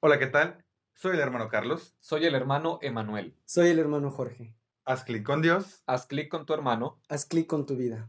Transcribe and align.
Hola, 0.00 0.20
¿qué 0.20 0.28
tal? 0.28 0.64
Soy 0.94 1.16
el 1.16 1.18
hermano 1.18 1.48
Carlos. 1.48 1.96
Soy 1.98 2.24
el 2.24 2.36
hermano 2.36 2.78
Emanuel. 2.82 3.34
Soy 3.44 3.70
el 3.70 3.80
hermano 3.80 4.12
Jorge. 4.12 4.54
Haz 4.84 5.02
clic 5.02 5.24
con 5.24 5.42
Dios. 5.42 5.82
Haz 5.86 6.06
clic 6.06 6.28
con 6.28 6.46
tu 6.46 6.54
hermano. 6.54 7.00
Haz 7.08 7.26
clic 7.26 7.48
con 7.48 7.66
tu 7.66 7.74
vida. 7.74 8.08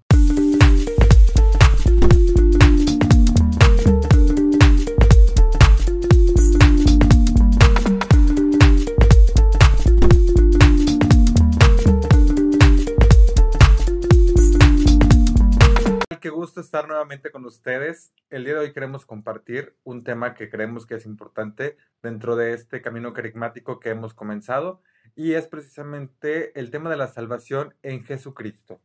Qué 16.22 16.30
gusto 16.30 16.60
estar 16.60 16.86
nuevamente 16.86 17.32
con 17.32 17.46
ustedes. 17.46 18.12
El 18.30 18.44
día 18.44 18.56
de 18.56 18.60
hoy 18.60 18.74
queremos 18.74 19.06
compartir 19.06 19.78
un 19.86 20.04
tema 20.04 20.34
que 20.34 20.50
creemos 20.50 20.86
que 20.86 20.96
es 20.96 21.06
importante 21.06 21.78
dentro 22.04 22.36
de 22.36 22.54
este 22.54 22.82
camino 22.82 23.14
carismático 23.14 23.80
que 23.80 23.90
hemos 23.90 24.14
comenzado 24.14 24.82
y 25.16 25.34
es 25.34 25.48
precisamente 25.48 26.60
el 26.60 26.72
tema 26.72 26.90
de 26.90 26.98
la 26.98 27.08
salvación 27.08 27.74
en 27.84 28.04
Jesucristo. 28.04 28.82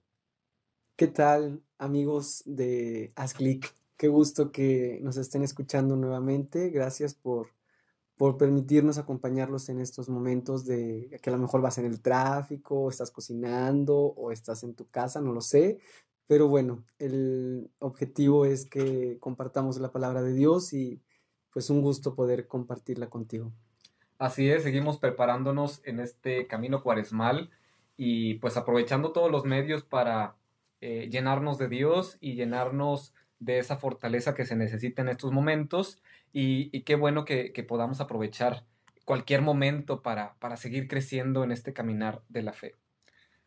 ¿Qué 0.94 1.08
tal, 1.08 1.60
amigos 1.76 2.44
de 2.46 3.12
Haz 3.16 3.34
Click? 3.34 3.74
Qué 3.96 4.06
gusto 4.06 4.52
que 4.52 5.00
nos 5.02 5.16
estén 5.16 5.42
escuchando 5.42 5.96
nuevamente. 5.96 6.70
Gracias 6.70 7.14
por, 7.14 7.48
por 8.16 8.36
permitirnos 8.36 8.96
acompañarlos 8.98 9.68
en 9.70 9.80
estos 9.80 10.08
momentos 10.08 10.66
de 10.66 11.18
que 11.20 11.30
a 11.30 11.32
lo 11.32 11.40
mejor 11.40 11.62
vas 11.62 11.78
en 11.78 11.86
el 11.86 12.00
tráfico, 12.00 12.82
o 12.82 12.90
estás 12.90 13.10
cocinando 13.10 13.96
o 13.96 14.30
estás 14.30 14.62
en 14.62 14.74
tu 14.74 14.88
casa, 14.88 15.20
no 15.20 15.32
lo 15.32 15.40
sé. 15.40 15.80
Pero 16.26 16.48
bueno, 16.48 16.84
el 16.98 17.70
objetivo 17.78 18.46
es 18.46 18.66
que 18.66 19.18
compartamos 19.20 19.78
la 19.78 19.92
palabra 19.92 20.22
de 20.22 20.32
Dios 20.32 20.72
y 20.72 21.02
pues 21.52 21.70
un 21.70 21.82
gusto 21.82 22.14
poder 22.14 22.46
compartirla 22.46 23.08
contigo. 23.08 23.52
Así 24.18 24.50
es, 24.50 24.62
seguimos 24.62 24.98
preparándonos 24.98 25.82
en 25.84 26.00
este 26.00 26.46
camino 26.46 26.82
cuaresmal 26.82 27.50
y 27.96 28.34
pues 28.34 28.56
aprovechando 28.56 29.12
todos 29.12 29.30
los 29.30 29.44
medios 29.44 29.82
para 29.82 30.36
eh, 30.80 31.08
llenarnos 31.10 31.58
de 31.58 31.68
Dios 31.68 32.16
y 32.20 32.34
llenarnos 32.34 33.12
de 33.38 33.58
esa 33.58 33.76
fortaleza 33.76 34.34
que 34.34 34.46
se 34.46 34.56
necesita 34.56 35.02
en 35.02 35.08
estos 35.08 35.32
momentos 35.32 35.98
y, 36.32 36.80
qué 36.82 36.96
bueno 36.96 37.24
que, 37.24 37.52
que, 37.52 37.62
podamos 37.62 38.00
aprovechar 38.00 38.64
cualquier 39.04 39.42
momento 39.42 40.02
para, 40.02 40.34
para 40.40 40.56
seguir 40.56 40.88
creciendo 40.88 41.44
en 41.44 41.52
este 41.52 41.72
caminar 41.72 42.22
de 42.28 42.42
la 42.42 42.52
fe. 42.52 42.74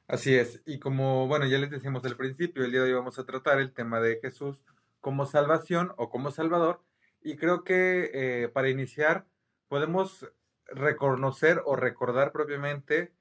Así 0.08 0.36
es, 0.36 0.62
y 0.66 0.80
como, 0.80 1.28
bueno, 1.28 1.46
ya 1.48 1.58
les 1.58 1.70
decimos 1.70 2.06
al 2.06 2.16
principio, 2.16 2.64
el 2.64 2.72
día 2.72 2.82
de 2.82 2.88
hoy 2.88 2.94
vamos 2.94 3.20
a 3.20 3.26
tratar 3.26 3.60
el 3.60 3.74
tema 3.74 4.00
de 4.00 4.20
Jesús 4.22 4.58
como 5.02 5.26
salvación 5.26 5.92
o 5.98 6.10
como 6.10 6.32
salvador, 6.32 6.82
y 7.22 7.36
creo 7.36 7.66
que 7.66 8.10
eh, 8.14 8.48
para 8.48 8.70
iniciar 8.70 9.26
podemos 9.68 10.26
reconocer 10.68 11.62
o 11.66 11.76
recordar 11.76 12.32
propiamente 12.32 13.12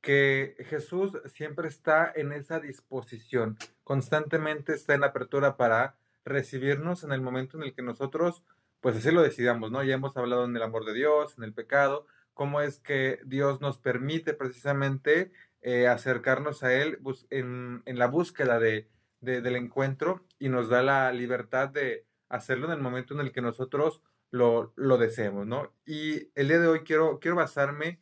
que 0.00 0.56
Jesús 0.70 1.12
siempre 1.26 1.68
está 1.68 2.10
en 2.14 2.32
esa 2.32 2.58
disposición, 2.58 3.58
constantemente 3.84 4.72
está 4.72 4.94
en 4.94 5.04
apertura 5.04 5.58
para 5.58 5.98
recibirnos 6.24 7.04
en 7.04 7.12
el 7.12 7.20
momento 7.20 7.58
en 7.58 7.64
el 7.64 7.74
que 7.74 7.82
nosotros, 7.82 8.44
pues 8.80 8.96
así 8.96 9.10
lo 9.10 9.20
decidamos, 9.20 9.70
¿no? 9.70 9.82
Ya 9.82 9.92
hemos 9.92 10.16
hablado 10.16 10.46
en 10.46 10.56
el 10.56 10.62
amor 10.62 10.86
de 10.86 10.94
Dios, 10.94 11.36
en 11.36 11.44
el 11.44 11.52
pecado, 11.52 12.06
cómo 12.32 12.62
es 12.62 12.78
que 12.78 13.20
Dios 13.26 13.60
nos 13.60 13.76
permite 13.76 14.32
precisamente 14.32 15.32
eh, 15.62 15.88
acercarnos 15.88 16.62
a 16.62 16.72
Él 16.72 16.98
en, 17.30 17.82
la 17.86 18.06
búsqueda 18.06 18.58
de, 18.58 18.88
del 19.20 19.56
encuentro 19.56 20.24
y 20.38 20.48
nos 20.48 20.68
da 20.68 20.82
la 20.82 21.12
libertad 21.12 21.68
de 21.68 22.06
hacerlo 22.28 22.66
en 22.66 22.72
el 22.72 22.80
momento 22.80 23.14
en 23.14 23.20
el 23.20 23.32
que 23.32 23.42
nosotros 23.42 24.02
lo, 24.30 24.72
lo 24.76 24.96
deseemos, 24.98 25.46
¿no? 25.46 25.72
Y 25.84 26.30
el 26.34 26.48
día 26.48 26.60
de 26.60 26.68
hoy 26.68 26.80
quiero, 26.80 27.18
quiero 27.18 27.36
basarme 27.36 28.00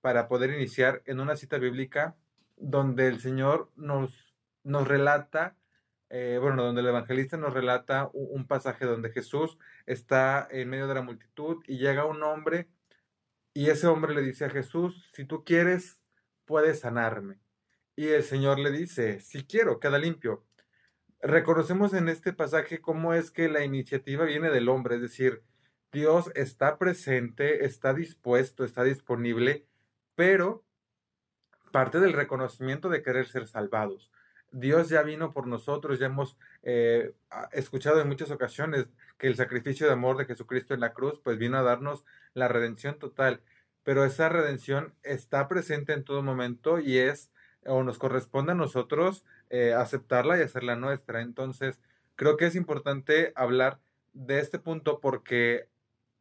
para 0.00 0.28
poder 0.28 0.50
iniciar 0.50 1.02
en 1.06 1.20
una 1.20 1.36
cita 1.36 1.58
bíblica 1.58 2.16
donde 2.56 3.06
el 3.06 3.20
Señor 3.20 3.70
nos, 3.76 4.34
nos 4.64 4.86
relata, 4.86 5.56
eh, 6.10 6.38
bueno, 6.40 6.62
donde 6.62 6.82
el 6.82 6.88
evangelista 6.88 7.36
nos 7.36 7.54
relata 7.54 8.10
un, 8.12 8.46
pasaje 8.46 8.84
donde 8.84 9.10
Jesús 9.10 9.58
está 9.86 10.46
en 10.50 10.68
medio 10.68 10.86
de 10.86 10.94
la 10.94 11.02
multitud 11.02 11.62
y 11.66 11.78
llega 11.78 12.04
un 12.04 12.22
hombre 12.22 12.68
y 13.54 13.70
ese 13.70 13.86
hombre 13.86 14.14
le 14.14 14.22
dice 14.22 14.46
a 14.46 14.50
Jesús, 14.50 15.10
si 15.14 15.24
tú 15.24 15.44
quieres, 15.44 16.00
puede 16.44 16.74
sanarme. 16.74 17.38
Y 17.96 18.08
el 18.08 18.22
Señor 18.22 18.58
le 18.58 18.70
dice, 18.70 19.20
si 19.20 19.44
quiero, 19.44 19.80
queda 19.80 19.98
limpio. 19.98 20.44
Reconocemos 21.20 21.94
en 21.94 22.08
este 22.08 22.32
pasaje 22.32 22.80
cómo 22.80 23.14
es 23.14 23.30
que 23.30 23.48
la 23.48 23.64
iniciativa 23.64 24.24
viene 24.24 24.50
del 24.50 24.68
hombre, 24.68 24.96
es 24.96 25.02
decir, 25.02 25.42
Dios 25.92 26.30
está 26.34 26.78
presente, 26.78 27.66
está 27.66 27.92
dispuesto, 27.92 28.64
está 28.64 28.82
disponible, 28.82 29.66
pero 30.14 30.64
parte 31.70 32.00
del 32.00 32.14
reconocimiento 32.14 32.88
de 32.88 33.02
querer 33.02 33.26
ser 33.26 33.46
salvados. 33.46 34.10
Dios 34.52 34.88
ya 34.88 35.02
vino 35.02 35.32
por 35.32 35.46
nosotros, 35.46 35.98
ya 35.98 36.06
hemos 36.06 36.36
eh, 36.62 37.14
escuchado 37.52 38.00
en 38.00 38.08
muchas 38.08 38.30
ocasiones 38.30 38.86
que 39.18 39.26
el 39.26 39.36
sacrificio 39.36 39.86
de 39.86 39.94
amor 39.94 40.16
de 40.16 40.26
Jesucristo 40.26 40.74
en 40.74 40.80
la 40.80 40.92
cruz, 40.92 41.20
pues 41.22 41.38
vino 41.38 41.56
a 41.56 41.62
darnos 41.62 42.04
la 42.34 42.48
redención 42.48 42.98
total 42.98 43.42
pero 43.84 44.04
esa 44.04 44.28
redención 44.28 44.94
está 45.02 45.48
presente 45.48 45.92
en 45.92 46.04
todo 46.04 46.22
momento 46.22 46.78
y 46.78 46.98
es 46.98 47.30
o 47.64 47.82
nos 47.82 47.98
corresponde 47.98 48.52
a 48.52 48.56
nosotros 48.56 49.24
eh, 49.50 49.72
aceptarla 49.72 50.38
y 50.38 50.42
hacerla 50.42 50.76
nuestra. 50.76 51.20
Entonces, 51.22 51.80
creo 52.16 52.36
que 52.36 52.46
es 52.46 52.56
importante 52.56 53.32
hablar 53.36 53.80
de 54.12 54.40
este 54.40 54.58
punto 54.58 55.00
porque 55.00 55.68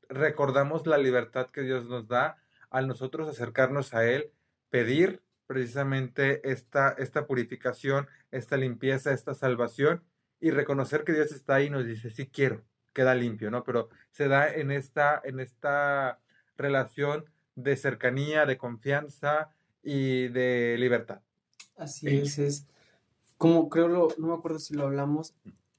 recordamos 0.10 0.86
la 0.88 0.98
libertad 0.98 1.50
que 1.50 1.62
Dios 1.62 1.86
nos 1.86 2.08
da 2.08 2.38
al 2.70 2.88
nosotros 2.88 3.28
acercarnos 3.28 3.94
a 3.94 4.06
Él, 4.06 4.32
pedir 4.70 5.22
precisamente 5.48 6.50
esta, 6.50 6.90
esta 6.98 7.28
purificación, 7.28 8.08
esta 8.32 8.56
limpieza, 8.56 9.12
esta 9.12 9.34
salvación 9.34 10.04
y 10.40 10.52
reconocer 10.52 11.04
que 11.04 11.14
Dios 11.14 11.32
está 11.32 11.56
ahí 11.56 11.68
y 11.68 11.70
nos 11.70 11.86
dice, 11.86 12.10
sí 12.10 12.28
quiero, 12.28 12.64
queda 12.94 13.14
limpio, 13.16 13.52
¿no? 13.52 13.64
Pero 13.64 13.90
se 14.12 14.28
da 14.28 14.52
en 14.52 14.72
esta, 14.72 15.22
en 15.24 15.40
esta 15.40 16.20
relación 16.58 17.26
de 17.56 17.76
cercanía, 17.76 18.46
de 18.46 18.58
confianza 18.58 19.50
y 19.84 20.28
de 20.30 20.76
libertad. 20.80 21.22
Así 21.76 22.08
es, 22.08 22.38
es 22.38 22.68
como 23.38 23.70
creo, 23.70 23.88
lo, 23.88 24.10
no 24.18 24.28
me 24.28 24.34
acuerdo 24.34 24.60
si 24.60 24.76
lo 24.76 24.84
hablamos 24.84 25.34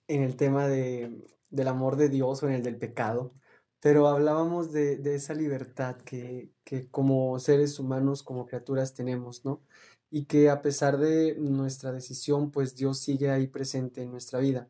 en 0.08 0.22
el 0.22 0.36
tema 0.36 0.66
de, 0.66 1.24
del 1.50 1.68
amor 1.68 1.96
de 1.96 2.08
Dios 2.08 2.42
o 2.42 2.48
en 2.48 2.54
el 2.54 2.62
del 2.62 2.76
pecado, 2.76 3.32
pero 3.80 4.08
hablábamos 4.08 4.72
de, 4.72 4.96
de 4.96 5.14
esa 5.14 5.34
libertad 5.34 5.96
que, 5.98 6.50
que, 6.64 6.88
como 6.88 7.38
seres 7.38 7.78
humanos, 7.78 8.22
como 8.22 8.46
criaturas 8.46 8.94
tenemos, 8.94 9.44
¿no? 9.44 9.62
Y 10.10 10.24
que 10.24 10.50
a 10.50 10.60
pesar 10.60 10.98
de 10.98 11.36
nuestra 11.38 11.92
decisión, 11.92 12.50
pues 12.50 12.74
Dios 12.74 12.98
sigue 12.98 13.30
ahí 13.30 13.46
presente 13.46 14.02
en 14.02 14.10
nuestra 14.10 14.40
vida. 14.40 14.68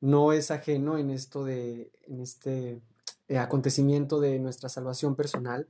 No 0.00 0.32
es 0.32 0.50
ajeno 0.50 0.98
en 0.98 1.10
esto 1.10 1.44
de, 1.44 1.92
en 2.02 2.20
este 2.20 2.80
eh, 3.28 3.38
acontecimiento 3.38 4.20
de 4.20 4.38
nuestra 4.38 4.68
salvación 4.68 5.16
personal, 5.16 5.68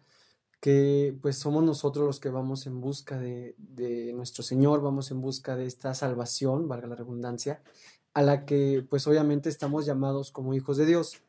que 0.64 1.14
pues 1.20 1.36
somos 1.36 1.62
nosotros 1.62 2.06
los 2.06 2.20
que 2.20 2.30
vamos 2.30 2.66
en 2.66 2.80
busca 2.80 3.18
de, 3.18 3.54
nuestro 4.14 4.42
Señor, 4.42 4.80
vamos 4.80 5.10
en 5.10 5.20
busca 5.20 5.56
de 5.56 5.66
esta 5.66 5.92
salvación, 5.92 6.68
valga 6.68 6.86
la 6.86 6.94
redundancia, 6.96 7.62
a 8.14 8.22
la 8.22 8.46
que 8.46 8.82
pues 8.88 9.06
obviamente 9.06 9.50
estamos 9.50 9.84
llamados 9.84 10.30
como 10.30 10.54
hijos 10.54 10.78
de 10.78 10.86
Dios. 10.86 11.20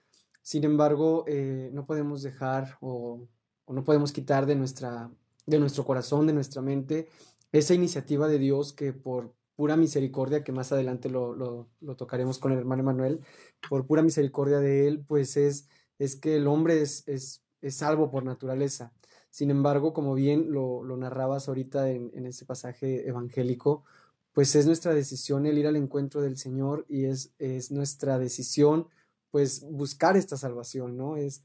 Sin 0.42 0.64
embargo, 0.64 1.26
eh, 1.28 1.70
no 1.74 1.86
podemos 1.86 2.24
dejar 2.24 2.78
o, 2.80 3.28
no 3.68 3.84
podemos 3.84 4.14
quitar 4.14 4.46
de, 4.46 4.56
nuestra, 4.56 5.12
de 5.46 5.60
nuestro 5.60 5.84
corazón, 5.84 6.28
de 6.28 6.32
nuestra 6.32 6.62
mente, 6.62 7.10
esa 7.52 7.74
iniciativa 7.74 8.30
de 8.30 8.40
Dios 8.40 8.72
que 8.72 8.94
por 8.94 9.34
pura 9.58 9.76
misericordia, 9.76 10.46
que 10.46 10.54
más 10.54 10.72
adelante 10.72 11.10
lo, 11.10 11.68
tocaremos 11.98 12.40
con 12.40 12.54
el 12.54 12.60
hermano 12.60 12.84
Emanuel, 12.84 13.20
por 13.68 13.86
pura 13.86 14.02
misericordia 14.02 14.60
de 14.60 14.88
Él, 14.88 15.04
pues 15.06 15.36
es, 15.36 15.68
es 16.00 16.16
que 16.16 16.38
el 16.38 16.48
hombre 16.48 16.82
es, 16.82 17.06
es, 17.06 17.44
es 17.62 17.76
salvo 17.76 18.10
por 18.10 18.24
naturaleza. 18.24 18.94
Sin 19.36 19.52
embargo, 19.52 19.92
como 19.92 20.14
bien 20.14 20.54
lo, 20.54 20.82
narrabas 20.96 21.50
ahorita 21.50 21.92
en, 21.92 22.10
en 22.14 22.26
ese 22.26 22.46
pasaje 22.46 23.06
evangélico, 23.06 23.84
pues 24.32 24.56
es 24.56 24.66
nuestra 24.66 24.94
decisión 24.94 25.46
el 25.46 25.58
ir 25.58 25.68
al 25.68 25.76
encuentro 25.76 26.22
del 26.22 26.38
Señor 26.38 26.86
y 26.88 27.04
es, 27.04 27.34
es 27.38 27.70
nuestra 27.70 28.18
decisión 28.18 28.88
pues 29.32 29.70
buscar 29.70 30.16
esta 30.16 30.38
salvación, 30.38 30.96
¿no? 30.96 31.18
Es, 31.18 31.44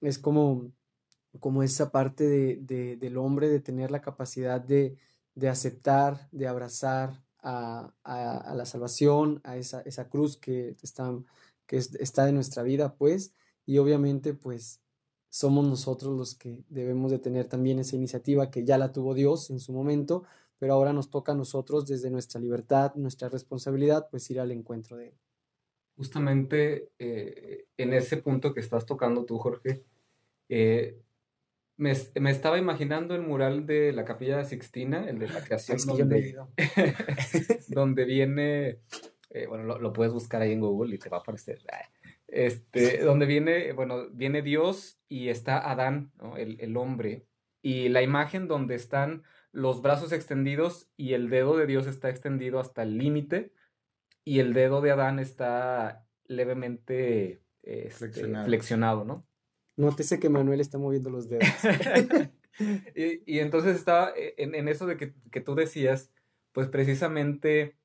es 0.00 0.18
como, 0.18 0.72
como 1.38 1.62
esa 1.62 1.90
parte 1.90 2.26
de, 2.26 2.96
del 2.96 3.18
hombre 3.18 3.50
de 3.50 3.60
tener 3.60 3.90
la 3.90 4.00
capacidad 4.00 4.58
de, 4.58 4.96
de 5.34 5.50
aceptar, 5.50 6.30
de 6.32 6.48
abrazar 6.48 7.22
a, 7.40 7.92
a, 8.04 8.54
la 8.54 8.64
salvación, 8.64 9.42
a 9.44 9.58
esa, 9.58 9.82
esa 9.82 10.08
cruz 10.08 10.38
que 10.38 10.78
está, 10.80 11.12
que 11.66 11.76
está 11.76 12.24
de 12.24 12.32
nuestra 12.32 12.62
vida, 12.62 12.94
pues, 12.94 13.34
y 13.66 13.76
obviamente 13.76 14.32
pues 14.32 14.80
somos 15.30 15.66
nosotros 15.66 16.16
los 16.16 16.34
que 16.34 16.64
debemos 16.68 17.10
de 17.10 17.18
tener 17.18 17.46
también 17.46 17.78
esa 17.78 17.96
iniciativa 17.96 18.50
que 18.50 18.64
ya 18.64 18.78
la 18.78 18.92
tuvo 18.92 19.14
Dios 19.14 19.50
en 19.50 19.60
su 19.60 19.72
momento, 19.72 20.24
pero 20.58 20.74
ahora 20.74 20.92
nos 20.92 21.10
toca 21.10 21.32
a 21.32 21.36
nosotros 21.36 21.86
desde 21.86 22.10
nuestra 22.10 22.40
libertad, 22.40 22.94
nuestra 22.96 23.28
responsabilidad, 23.28 24.08
pues 24.10 24.30
ir 24.30 24.40
al 24.40 24.50
encuentro 24.50 24.96
de 24.96 25.08
Él. 25.08 25.14
Justamente 25.96 26.90
eh, 26.98 27.66
en 27.76 27.92
ese 27.92 28.18
punto 28.18 28.54
que 28.54 28.60
estás 28.60 28.86
tocando 28.86 29.24
tú, 29.24 29.38
Jorge, 29.38 29.84
Eh, 30.50 30.96
me, 31.78 31.92
estaba 32.30 32.58
imaginando 32.58 33.14
el 33.14 33.22
mural 33.22 33.66
de 33.66 33.92
la 33.92 34.04
Capilla 34.04 34.38
de 34.38 34.44
Sixtina, 34.44 35.08
el 35.08 35.18
de 35.18 35.28
la 35.28 35.42
creación, 35.44 35.78
donde, 35.86 36.36
donde 37.68 38.04
viene, 38.04 38.80
eh, 39.30 39.46
bueno, 39.46 39.78
lo, 39.78 39.92
puedes 39.92 40.12
buscar 40.12 40.42
ahí 40.42 40.52
en 40.52 40.60
Google 40.60 40.94
y 40.94 40.98
te 40.98 41.08
va 41.08 41.18
a 41.18 41.20
aparecer. 41.20 41.60
Este, 42.28 43.02
donde 43.02 43.26
viene, 43.26 43.72
bueno, 43.72 44.08
viene 44.10 44.42
Dios 44.42 45.00
y 45.08 45.28
está 45.28 45.70
Adán, 45.70 46.12
el, 46.36 46.60
el 46.60 46.76
hombre, 46.76 47.26
y 47.62 47.88
la 47.88 48.02
imagen 48.02 48.48
donde 48.48 48.74
están 48.74 49.24
los 49.52 49.82
brazos 49.82 50.12
extendidos 50.12 50.90
y 50.96 51.14
el 51.14 51.30
dedo 51.30 51.56
de 51.56 51.66
Dios 51.66 51.86
está 51.86 52.10
extendido 52.10 52.60
hasta 52.60 52.82
el 52.82 52.98
límite 52.98 53.52
y 54.24 54.40
el 54.40 54.52
dedo 54.52 54.80
de 54.80 54.90
Adán 54.90 55.18
está 55.18 56.04
levemente 56.26 57.42
este, 57.62 58.08
flexionado. 58.44 59.04
¿no? 59.04 59.26
Nótese 59.76 60.20
que 60.20 60.28
Manuel 60.28 60.60
está 60.60 60.78
moviendo 60.78 61.10
los 61.10 61.28
dedos. 61.28 61.48
y, 62.94 63.38
entonces 63.38 63.76
estaba 63.76 64.12
e, 64.16 64.34
en, 64.36 64.68
eso 64.68 64.86
de 64.86 64.96
que, 64.96 65.40
tú 65.40 65.54
decías, 65.54 66.10
pues 66.52 66.68
precisamente 66.68 67.76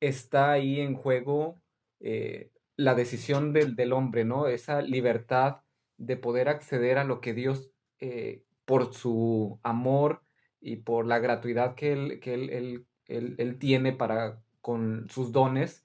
está 0.00 0.52
ahí 0.52 0.80
en 0.80 0.94
juego 0.94 1.60
eh, 2.00 2.50
la 2.80 2.94
decisión 2.94 3.52
del, 3.52 3.76
del, 3.76 3.92
hombre, 3.92 4.24
¿no? 4.24 4.46
Esa 4.46 4.80
libertad 4.80 5.58
de 5.98 6.16
poder 6.16 6.48
acceder 6.48 6.96
a 6.98 7.04
lo 7.04 7.20
que 7.20 7.34
Dios, 7.34 7.70
eh, 7.98 8.42
por 8.64 8.94
su 8.94 9.60
amor 9.62 10.22
y 10.60 10.76
por 10.76 11.06
la 11.06 11.18
gratuidad 11.18 11.74
que 11.74 11.92
él, 11.92 12.20
que 12.20 12.34
él, 12.34 12.86
él, 13.06 13.58
tiene 13.58 13.92
para 13.92 14.40
con 14.62 15.08
sus 15.10 15.30
dones, 15.32 15.84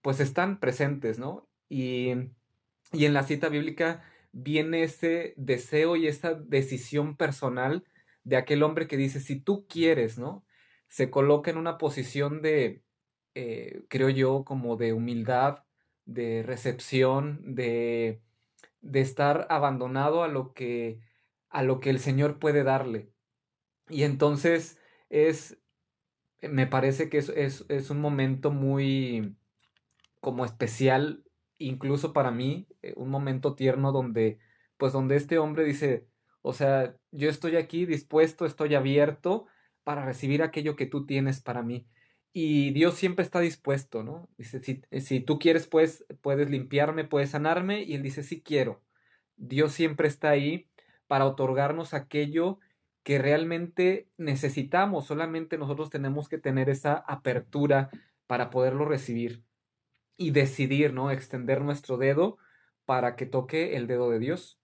pues 0.00 0.20
están 0.20 0.60
presentes, 0.60 1.18
¿no? 1.18 1.48
Y, 1.68 2.12
y 2.92 3.06
en 3.06 3.14
la 3.14 3.24
cita 3.24 3.48
bíblica 3.48 4.04
viene 4.32 4.84
ese 4.84 5.34
deseo 5.36 5.96
y 5.96 6.06
esa 6.06 6.34
decisión 6.34 7.16
personal 7.16 7.84
de 8.22 8.36
aquel 8.36 8.62
hombre 8.62 8.86
que 8.86 8.96
dice, 8.96 9.18
si 9.20 9.40
tú 9.40 9.66
quieres, 9.68 10.18
¿no? 10.18 10.44
Se 10.88 11.10
coloca 11.10 11.50
en 11.50 11.56
una 11.56 11.78
posición 11.78 12.42
de, 12.42 12.84
eh, 13.34 13.82
creo 13.88 14.08
yo, 14.08 14.44
como 14.44 14.76
de 14.76 14.92
humildad, 14.92 15.64
de 16.04 16.42
recepción, 16.42 17.54
de, 17.54 18.20
de 18.80 19.00
estar 19.00 19.46
abandonado 19.50 20.22
a 20.22 20.28
lo 20.28 20.52
que 20.52 21.00
a 21.52 21.62
lo 21.62 21.80
que 21.80 21.90
el 21.90 22.00
Señor 22.00 22.38
puede 22.38 22.64
darle. 22.64 23.12
Y 23.88 24.04
entonces 24.04 24.78
es, 25.10 25.58
me 26.40 26.66
parece 26.66 27.08
que 27.10 27.18
es, 27.18 27.28
es, 27.28 27.90
un 27.90 28.00
momento 28.00 28.50
muy 28.50 29.36
como 30.20 30.44
especial, 30.44 31.24
incluso 31.58 32.12
para 32.12 32.30
mí, 32.30 32.66
eh, 32.80 32.94
un 32.96 33.10
momento 33.10 33.54
tierno 33.54 33.92
donde, 33.92 34.38
pues 34.78 34.92
donde 34.92 35.16
este 35.16 35.38
hombre 35.38 35.64
dice, 35.64 36.08
o 36.40 36.54
sea, 36.54 36.96
yo 37.10 37.28
estoy 37.28 37.56
aquí 37.56 37.84
dispuesto, 37.84 38.46
estoy 38.46 38.74
abierto 38.74 39.46
para 39.84 40.06
recibir 40.06 40.42
aquello 40.42 40.74
que 40.74 40.86
tú 40.86 41.04
tienes 41.04 41.40
para 41.42 41.62
mí. 41.62 41.86
Y 42.32 42.70
Dios 42.72 42.94
siempre 42.94 43.24
está 43.24 43.40
dispuesto, 43.40 44.02
¿no? 44.02 44.28
Dice, 44.38 44.62
si, 44.62 44.82
si 45.00 45.20
tú 45.20 45.38
quieres, 45.38 45.66
pues, 45.66 46.04
puedes 46.22 46.50
limpiarme, 46.50 47.04
puedes 47.04 47.30
sanarme. 47.30 47.82
Y 47.82 47.94
él 47.94 48.02
dice, 48.02 48.22
sí 48.22 48.40
quiero. 48.40 48.82
Dios 49.36 49.72
siempre 49.72 50.08
está 50.08 50.30
ahí 50.30 50.68
para 51.06 51.26
otorgarnos 51.26 51.92
aquello 51.92 52.58
que 53.02 53.18
realmente 53.18 54.08
necesitamos. 54.16 55.06
Solamente 55.06 55.58
nosotros 55.58 55.90
tenemos 55.90 56.28
que 56.28 56.38
tener 56.38 56.70
esa 56.70 56.94
apertura 56.94 57.90
para 58.26 58.48
poderlo 58.48 58.86
recibir 58.86 59.42
y 60.16 60.30
decidir, 60.30 60.94
¿no? 60.94 61.10
Extender 61.10 61.60
nuestro 61.60 61.98
dedo 61.98 62.38
para 62.86 63.16
que 63.16 63.26
toque 63.26 63.76
el 63.76 63.86
dedo 63.86 64.08
de 64.10 64.18
Dios. 64.18 64.58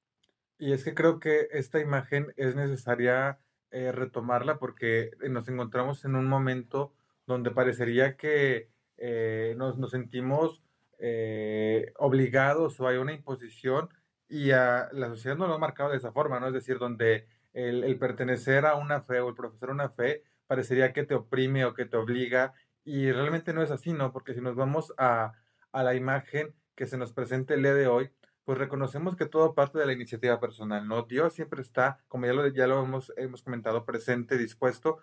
Y 0.58 0.72
es 0.72 0.84
que 0.84 0.94
creo 0.94 1.20
que 1.20 1.48
esta 1.50 1.80
imagen 1.80 2.32
es 2.36 2.56
necesaria 2.56 3.38
eh, 3.70 3.92
retomarla 3.92 4.58
porque 4.58 5.10
nos 5.28 5.48
encontramos 5.48 6.04
en 6.04 6.14
un 6.14 6.26
momento 6.26 6.94
donde 7.28 7.50
parecería 7.52 8.16
que 8.16 8.70
eh, 8.96 9.54
nos, 9.56 9.78
nos, 9.78 9.90
sentimos 9.92 10.62
eh, 10.98 11.92
obligados 11.98 12.80
o 12.80 12.88
hay 12.88 12.96
una 12.96 13.12
imposición 13.12 13.90
y 14.28 14.50
a 14.50 14.88
la 14.92 15.08
sociedad 15.08 15.36
no 15.36 15.46
lo 15.46 15.54
ha 15.54 15.58
marcado 15.58 15.90
de 15.90 15.98
esa 15.98 16.10
forma, 16.10 16.40
¿no? 16.40 16.48
Es 16.48 16.54
decir, 16.54 16.78
donde 16.78 17.28
el, 17.52 17.98
pertenecer 17.98 18.66
a 18.66 18.74
una 18.74 19.02
fe 19.02 19.20
o 19.20 19.28
el 19.28 19.34
profesar 19.34 19.70
una 19.70 19.90
fe 19.90 20.24
parecería 20.46 20.92
que 20.92 21.04
te 21.04 21.14
oprime 21.14 21.64
o 21.64 21.74
que 21.74 21.84
te 21.84 21.96
obliga 21.96 22.54
y 22.82 23.12
realmente 23.12 23.52
no 23.52 23.62
es 23.62 23.70
así, 23.70 23.92
¿no? 23.92 24.12
Porque 24.12 24.34
si 24.34 24.40
nos 24.40 24.56
vamos 24.56 24.94
a, 24.96 25.34
a 25.72 25.82
la 25.82 25.94
imagen 25.94 26.54
que 26.74 26.86
se 26.86 26.96
nos 26.96 27.12
presenta 27.12 27.54
el 27.54 27.62
día 27.62 27.74
de 27.74 27.86
hoy, 27.88 28.10
pues 28.44 28.56
reconocemos 28.56 29.16
que 29.16 29.26
todo 29.26 29.54
parte 29.54 29.78
de 29.78 29.84
la 29.84 29.92
iniciativa 29.92 30.40
personal, 30.40 30.88
¿no? 30.88 31.02
Dios 31.02 31.34
siempre 31.34 31.60
está, 31.60 32.02
como 32.08 32.24
ya 32.24 32.32
lo, 32.32 32.48
ya 32.48 32.66
lo 32.66 32.82
hemos, 32.82 33.12
hemos 33.18 33.42
comentado, 33.42 33.84
presente, 33.84 34.38
dispuesto, 34.38 35.00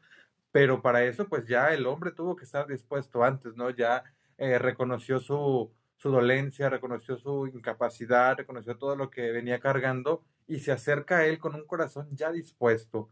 pero 0.56 0.82
para 0.82 1.04
eso 1.04 1.28
pues 1.28 1.46
ya 1.46 1.74
el 1.74 1.86
hombre 1.86 2.14
tuvo 2.14 2.38
que 2.38 2.46
estar 2.46 2.66
dispuesto 2.66 3.26
antes, 3.26 3.58
¿no? 3.58 3.72
Ya 3.72 4.06
eh, 4.38 4.58
reconoció 4.58 5.20
su, 5.20 5.70
su 5.98 6.10
dolencia, 6.12 6.70
reconoció 6.70 7.18
su 7.18 7.48
incapacidad, 7.48 8.38
reconoció 8.38 8.78
todo 8.78 8.96
lo 8.96 9.10
que 9.10 9.34
venía 9.34 9.60
cargando 9.60 10.24
y 10.48 10.60
se 10.60 10.72
acerca 10.72 11.18
a 11.18 11.26
él 11.26 11.40
con 11.40 11.56
un 11.56 11.66
corazón 11.68 12.08
ya 12.16 12.32
dispuesto. 12.32 13.10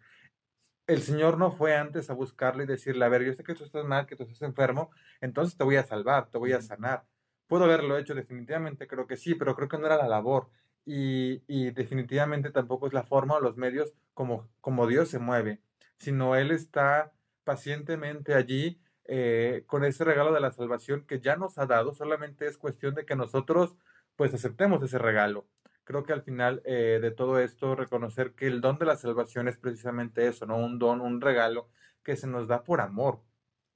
El 0.87 1.01
Señor 1.01 1.37
no 1.37 1.51
fue 1.51 1.75
antes 1.75 2.09
a 2.09 2.13
buscarle 2.13 2.63
y 2.63 2.67
decirle, 2.67 3.03
a 3.03 3.09
ver, 3.09 3.23
yo 3.23 3.33
sé 3.33 3.43
que 3.43 3.55
tú 3.55 3.65
estás 3.65 3.83
mal, 3.83 4.05
que 4.05 4.15
tú 4.15 4.23
estás 4.23 4.41
enfermo, 4.43 4.91
entonces 5.19 5.57
te 5.57 5.65
voy 5.65 5.75
a 5.75 5.83
salvar, 5.83 6.29
te 6.29 6.37
voy 6.37 6.53
a 6.53 6.61
sanar. 6.61 7.03
Puedo 7.47 7.65
haberlo 7.65 7.97
hecho 7.97 8.15
definitivamente, 8.15 8.87
creo 8.87 9.05
que 9.05 9.17
sí, 9.17 9.35
pero 9.35 9.53
creo 9.53 9.67
que 9.67 9.77
no 9.77 9.87
era 9.87 9.97
la 9.97 10.07
labor. 10.07 10.49
Y, 10.85 11.43
y 11.47 11.71
definitivamente 11.71 12.51
tampoco 12.51 12.87
es 12.87 12.93
la 12.93 13.03
forma 13.03 13.35
o 13.35 13.41
los 13.41 13.57
medios 13.57 13.93
como, 14.13 14.47
como 14.61 14.87
Dios 14.87 15.09
se 15.09 15.19
mueve, 15.19 15.59
sino 15.97 16.37
Él 16.37 16.51
está 16.51 17.11
pacientemente 17.43 18.33
allí 18.33 18.81
eh, 19.05 19.63
con 19.67 19.83
ese 19.83 20.03
regalo 20.05 20.33
de 20.33 20.39
la 20.39 20.51
salvación 20.51 21.05
que 21.05 21.19
ya 21.19 21.35
nos 21.35 21.57
ha 21.57 21.65
dado, 21.65 21.93
solamente 21.93 22.47
es 22.47 22.57
cuestión 22.57 22.95
de 22.95 23.05
que 23.05 23.15
nosotros 23.15 23.75
pues 24.15 24.33
aceptemos 24.33 24.81
ese 24.83 24.97
regalo. 24.97 25.47
Creo 25.83 26.03
que 26.03 26.13
al 26.13 26.21
final 26.21 26.61
eh, 26.65 26.99
de 27.01 27.11
todo 27.11 27.39
esto, 27.39 27.75
reconocer 27.75 28.33
que 28.33 28.47
el 28.47 28.61
don 28.61 28.77
de 28.77 28.85
la 28.85 28.95
salvación 28.95 29.47
es 29.47 29.57
precisamente 29.57 30.27
eso, 30.27 30.45
¿no? 30.45 30.57
Un 30.57 30.79
don, 30.79 31.01
un 31.01 31.19
regalo 31.19 31.69
que 32.03 32.15
se 32.15 32.27
nos 32.27 32.47
da 32.47 32.63
por 32.63 32.79
amor, 32.79 33.21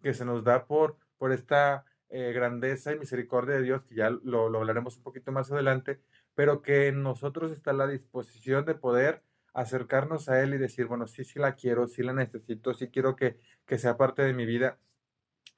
que 0.02 0.14
se 0.14 0.24
nos 0.24 0.44
da 0.44 0.66
por, 0.66 0.98
por 1.18 1.34
esta 1.34 1.86
eh, 2.10 2.32
grandeza 2.34 2.94
y 2.94 3.00
misericordia 3.00 3.56
de 3.56 3.64
Dios, 3.64 3.84
que 3.84 3.96
ya 3.96 4.10
lo, 4.10 4.50
lo 4.50 4.60
hablaremos 4.60 4.98
un 4.98 5.04
poquito 5.04 5.32
más 5.34 5.52
adelante, 5.52 6.00
pero 6.36 6.62
que 6.62 6.88
en 6.88 7.04
nosotros 7.04 7.52
está 7.52 7.74
la 7.74 7.88
disposición 7.88 8.64
de 8.64 8.76
poder 8.76 9.24
acercarnos 9.62 10.30
a 10.30 10.42
Él 10.42 10.54
y 10.54 10.58
decir, 10.58 10.86
bueno, 10.88 11.08
sí, 11.08 11.24
sí 11.24 11.40
la 11.40 11.56
quiero, 11.56 11.88
sí 11.88 12.04
la 12.04 12.14
necesito, 12.14 12.74
sí 12.74 12.90
quiero 12.90 13.16
que, 13.16 13.40
que 13.66 13.78
sea 13.78 13.98
parte 13.98 14.22
de 14.22 14.34
mi 14.34 14.46
vida 14.46 14.78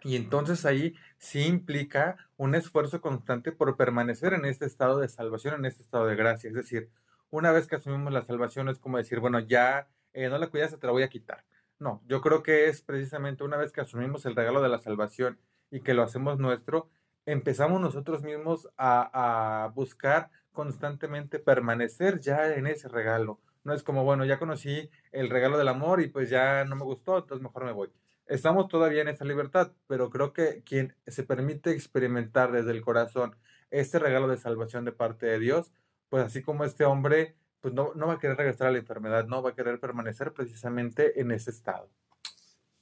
y 0.03 0.15
entonces 0.15 0.65
ahí 0.65 0.95
sí 1.17 1.45
implica 1.45 2.17
un 2.37 2.55
esfuerzo 2.55 3.01
constante 3.01 3.51
por 3.51 3.75
permanecer 3.75 4.33
en 4.33 4.45
este 4.45 4.65
estado 4.65 4.99
de 4.99 5.09
salvación, 5.09 5.55
en 5.55 5.65
este 5.65 5.83
estado 5.83 6.05
de 6.05 6.15
gracia. 6.15 6.49
Es 6.49 6.55
decir, 6.55 6.89
una 7.29 7.51
vez 7.51 7.67
que 7.67 7.75
asumimos 7.75 8.13
la 8.13 8.25
salvación 8.25 8.69
es 8.69 8.79
como 8.79 8.97
decir, 8.97 9.19
bueno, 9.19 9.39
ya 9.39 9.89
eh, 10.13 10.29
no 10.29 10.37
la 10.37 10.47
cuidas, 10.47 10.77
te 10.79 10.87
la 10.87 10.93
voy 10.93 11.03
a 11.03 11.09
quitar. 11.09 11.43
No, 11.79 12.01
yo 12.07 12.21
creo 12.21 12.43
que 12.43 12.67
es 12.69 12.81
precisamente 12.81 13.43
una 13.43 13.57
vez 13.57 13.71
que 13.71 13.81
asumimos 13.81 14.25
el 14.25 14.35
regalo 14.35 14.61
de 14.61 14.69
la 14.69 14.79
salvación 14.79 15.37
y 15.69 15.81
que 15.81 15.93
lo 15.93 16.03
hacemos 16.03 16.39
nuestro, 16.39 16.89
empezamos 17.25 17.81
nosotros 17.81 18.23
mismos 18.23 18.69
a, 18.77 19.65
a 19.65 19.67
buscar 19.69 20.29
constantemente 20.51 21.39
permanecer 21.39 22.19
ya 22.19 22.53
en 22.53 22.67
ese 22.67 22.87
regalo. 22.87 23.39
No 23.63 23.73
es 23.73 23.83
como, 23.83 24.03
bueno, 24.03 24.25
ya 24.25 24.39
conocí 24.39 24.89
el 25.11 25.29
regalo 25.29 25.57
del 25.57 25.67
amor 25.67 26.01
y 26.01 26.07
pues 26.07 26.29
ya 26.29 26.63
no 26.65 26.75
me 26.75 26.83
gustó, 26.83 27.17
entonces 27.17 27.43
mejor 27.43 27.65
me 27.65 27.71
voy 27.71 27.91
estamos 28.29 28.67
todavía 28.67 29.01
en 29.01 29.09
esa 29.09 29.25
libertad, 29.25 29.73
pero 29.87 30.09
creo 30.09 30.31
que 30.33 30.63
quien 30.63 30.95
se 31.07 31.23
permite 31.23 31.71
experimentar 31.71 32.51
desde 32.51 32.71
el 32.71 32.81
corazón 32.81 33.35
este 33.71 33.99
regalo 33.99 34.27
de 34.27 34.37
salvación 34.37 34.85
de 34.85 34.91
parte 34.91 35.25
de 35.25 35.39
Dios, 35.39 35.73
pues 36.09 36.23
así 36.23 36.41
como 36.41 36.63
este 36.63 36.85
hombre, 36.85 37.35
pues 37.59 37.73
no, 37.73 37.93
va 37.95 38.13
a 38.13 38.19
querer 38.19 38.37
regresar 38.37 38.67
a 38.67 38.71
la 38.71 38.77
enfermedad, 38.77 39.27
no 39.27 39.43
va 39.43 39.51
a 39.51 39.55
querer 39.55 39.79
permanecer 39.79 40.31
precisamente 40.33 41.19
en 41.19 41.31
ese 41.31 41.49
estado. 41.49 41.89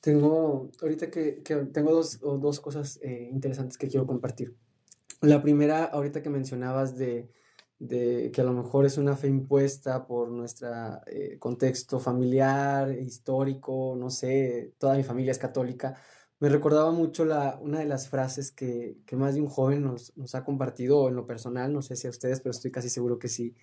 Tengo, 0.01 0.69
ahorita 0.81 1.09
que, 1.09 1.41
tengo 1.73 1.91
dos, 1.91 2.19
dos 2.19 2.59
cosas 2.59 2.99
eh, 3.01 3.27
interesantes 3.31 3.77
que 3.77 3.87
quiero 3.87 4.05
compartir. 4.05 4.55
La 5.21 5.41
primera, 5.41 5.85
ahorita 5.85 6.21
que 6.21 6.29
mencionabas 6.29 6.97
de 6.97 7.29
de 7.79 8.31
que 8.31 8.41
a 8.41 8.43
lo 8.43 8.53
mejor 8.53 8.85
es 8.85 8.97
una 8.97 9.15
fe 9.15 9.27
impuesta 9.27 10.07
por 10.07 10.29
nuestro 10.31 10.69
eh, 11.05 11.37
contexto 11.39 11.99
familiar, 11.99 12.91
histórico, 12.91 13.95
no 13.97 14.09
sé, 14.09 14.73
toda 14.77 14.95
mi 14.95 15.03
familia 15.03 15.31
es 15.31 15.39
católica. 15.39 15.95
Me 16.39 16.49
recordaba 16.49 16.91
mucho 16.91 17.25
la, 17.25 17.59
una 17.61 17.79
de 17.79 17.85
las 17.85 18.09
frases 18.09 18.51
que, 18.51 18.97
que 19.05 19.15
más 19.15 19.35
de 19.35 19.41
un 19.41 19.47
joven 19.47 19.83
nos, 19.83 20.15
nos, 20.17 20.35
ha 20.35 20.43
compartido 20.43 21.07
en 21.09 21.15
lo 21.15 21.25
personal, 21.25 21.73
no 21.73 21.81
sé 21.81 21.95
si 21.95 22.07
a 22.07 22.11
ustedes, 22.11 22.41
pero 22.41 22.51
estoy 22.51 22.71
casi 22.71 22.89
seguro 22.89 23.19
que 23.19 23.27
sí, 23.27 23.55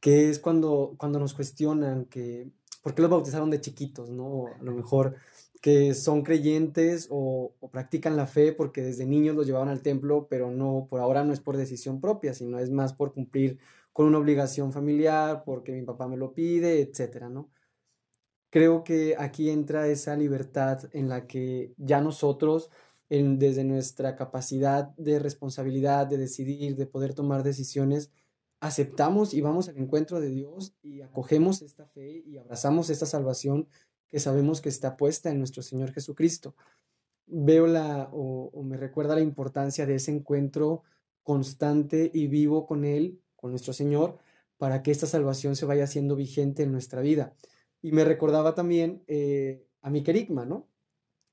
que 0.00 0.30
es 0.30 0.38
cuando, 0.38 0.94
cuando 0.98 1.18
nos 1.18 1.34
cuestionan 1.34 2.06
que, 2.06 2.50
¿por 2.82 2.94
qué 2.94 3.02
los 3.02 3.10
bautizaron 3.10 3.50
de 3.50 3.60
chiquitos? 3.60 4.10
¿no? 4.10 4.46
A 4.58 4.62
lo 4.62 4.72
mejor 4.72 5.16
que 5.60 5.94
son 5.94 6.22
creyentes 6.22 7.08
o, 7.10 7.54
practican 7.70 8.16
la 8.16 8.26
fe 8.26 8.52
porque 8.52 8.82
desde 8.82 9.06
niños 9.06 9.36
los 9.36 9.46
llevaban 9.46 9.68
al 9.68 9.82
templo, 9.82 10.26
pero 10.28 10.50
no, 10.50 10.86
por 10.88 11.00
ahora 11.00 11.24
no 11.24 11.32
es 11.32 11.40
por 11.40 11.56
decisión 11.56 12.00
propia, 12.00 12.34
sino 12.34 12.58
es 12.58 12.70
más 12.70 12.94
por 12.94 13.12
cumplir 13.12 13.58
con 13.92 14.06
una 14.06 14.18
obligación 14.18 14.72
familiar, 14.72 15.42
porque 15.44 15.72
mi 15.72 15.82
papá 15.82 16.08
me 16.08 16.16
lo 16.16 16.32
pide, 16.32 16.80
etcétera, 16.80 17.28
¿no? 17.28 17.50
Creo 18.50 18.82
que 18.84 19.14
aquí 19.18 19.50
entra 19.50 19.86
esa 19.88 20.16
libertad 20.16 20.88
en 20.92 21.08
la 21.08 21.26
que 21.26 21.72
ya 21.76 22.00
nosotros, 22.00 22.70
desde 23.08 23.64
nuestra 23.64 24.16
capacidad 24.16 24.88
de 24.96 25.18
responsabilidad, 25.18 26.06
de 26.06 26.18
decidir, 26.18 26.76
de 26.76 26.86
poder 26.86 27.14
tomar 27.14 27.42
decisiones, 27.42 28.10
aceptamos 28.60 29.34
y 29.34 29.40
vamos 29.40 29.68
al 29.68 29.78
encuentro 29.78 30.20
de 30.20 30.30
Dios 30.30 30.74
y 30.82 31.00
acogemos 31.00 31.62
esta 31.62 31.86
fe 31.86 32.22
y 32.26 32.38
abrazamos 32.38 32.90
esta 32.90 33.06
salvación 33.06 33.68
que 34.10 34.20
sabemos 34.20 34.60
que 34.60 34.68
está 34.68 34.96
puesta 34.96 35.30
en 35.30 35.38
nuestro 35.38 35.62
Señor 35.62 35.92
Jesucristo. 35.92 36.54
Veo 37.26 37.66
la 37.66 38.08
o, 38.12 38.62
me 38.62 38.76
recuerda 38.76 39.14
la 39.14 39.20
importancia 39.20 39.86
de 39.86 39.94
ese 39.94 40.10
encuentro 40.10 40.82
constante 41.22 42.10
y 42.12 42.26
vivo 42.26 42.66
con 42.66 42.84
Él, 42.84 43.20
con 43.36 43.50
nuestro 43.50 43.72
Señor, 43.72 44.18
para 44.58 44.82
que 44.82 44.90
esta 44.90 45.06
salvación 45.06 45.56
se 45.56 45.66
vaya 45.66 45.84
haciendo 45.84 46.16
vigente 46.16 46.64
en 46.64 46.72
nuestra 46.72 47.00
vida. 47.00 47.34
Y 47.82 47.92
me 47.92 48.04
recordaba 48.04 48.54
también 48.54 49.02
eh, 49.06 49.64
a 49.80 49.90
mi 49.90 50.02
querigma, 50.02 50.44
¿no? 50.44 50.68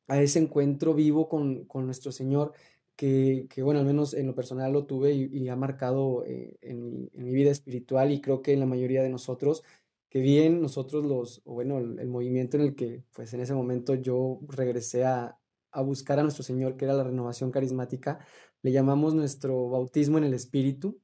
A 0.07 0.21
ese 0.21 0.39
encuentro 0.39 0.93
vivo 0.93 1.27
con, 1.27 1.65
con 1.65 1.85
nuestro 1.85 2.11
Señor 2.11 2.53
que, 2.97 3.61
bueno, 3.61 3.79
al 3.79 3.85
menos 3.85 4.15
en 4.15 4.25
lo 4.25 4.33
personal 4.33 4.73
lo 4.73 4.85
tuve 4.85 5.13
y, 5.13 5.47
ha 5.49 5.55
marcado 5.55 6.25
eh, 6.25 6.57
en, 6.61 7.09
mi, 7.13 7.31
vida 7.31 7.51
espiritual 7.51 8.11
y 8.11 8.21
creo 8.21 8.41
que 8.41 8.53
en 8.53 8.59
la 8.59 8.65
mayoría 8.65 9.03
de 9.03 9.09
nosotros, 9.09 9.63
que 10.09 10.19
bien 10.19 10.61
nosotros 10.61 11.05
los, 11.05 11.41
o 11.45 11.53
bueno, 11.53 11.79
el, 11.79 12.07
movimiento 12.07 12.57
en 12.57 12.63
el 12.63 12.75
que 12.75 13.03
pues 13.13 13.33
en 13.33 13.41
ese 13.41 13.53
momento 13.53 13.95
yo 13.95 14.39
regresé 14.47 15.05
a, 15.05 15.39
buscar 15.85 16.19
a 16.19 16.23
nuestro 16.23 16.43
Señor, 16.43 16.75
que 16.75 16.85
era 16.85 16.95
la 16.95 17.03
renovación 17.03 17.51
carismática, 17.51 18.19
le 18.63 18.71
llamamos 18.71 19.13
nuestro 19.13 19.69
bautismo 19.69 20.17
en 20.17 20.23
el 20.23 20.33
Espíritu, 20.33 20.99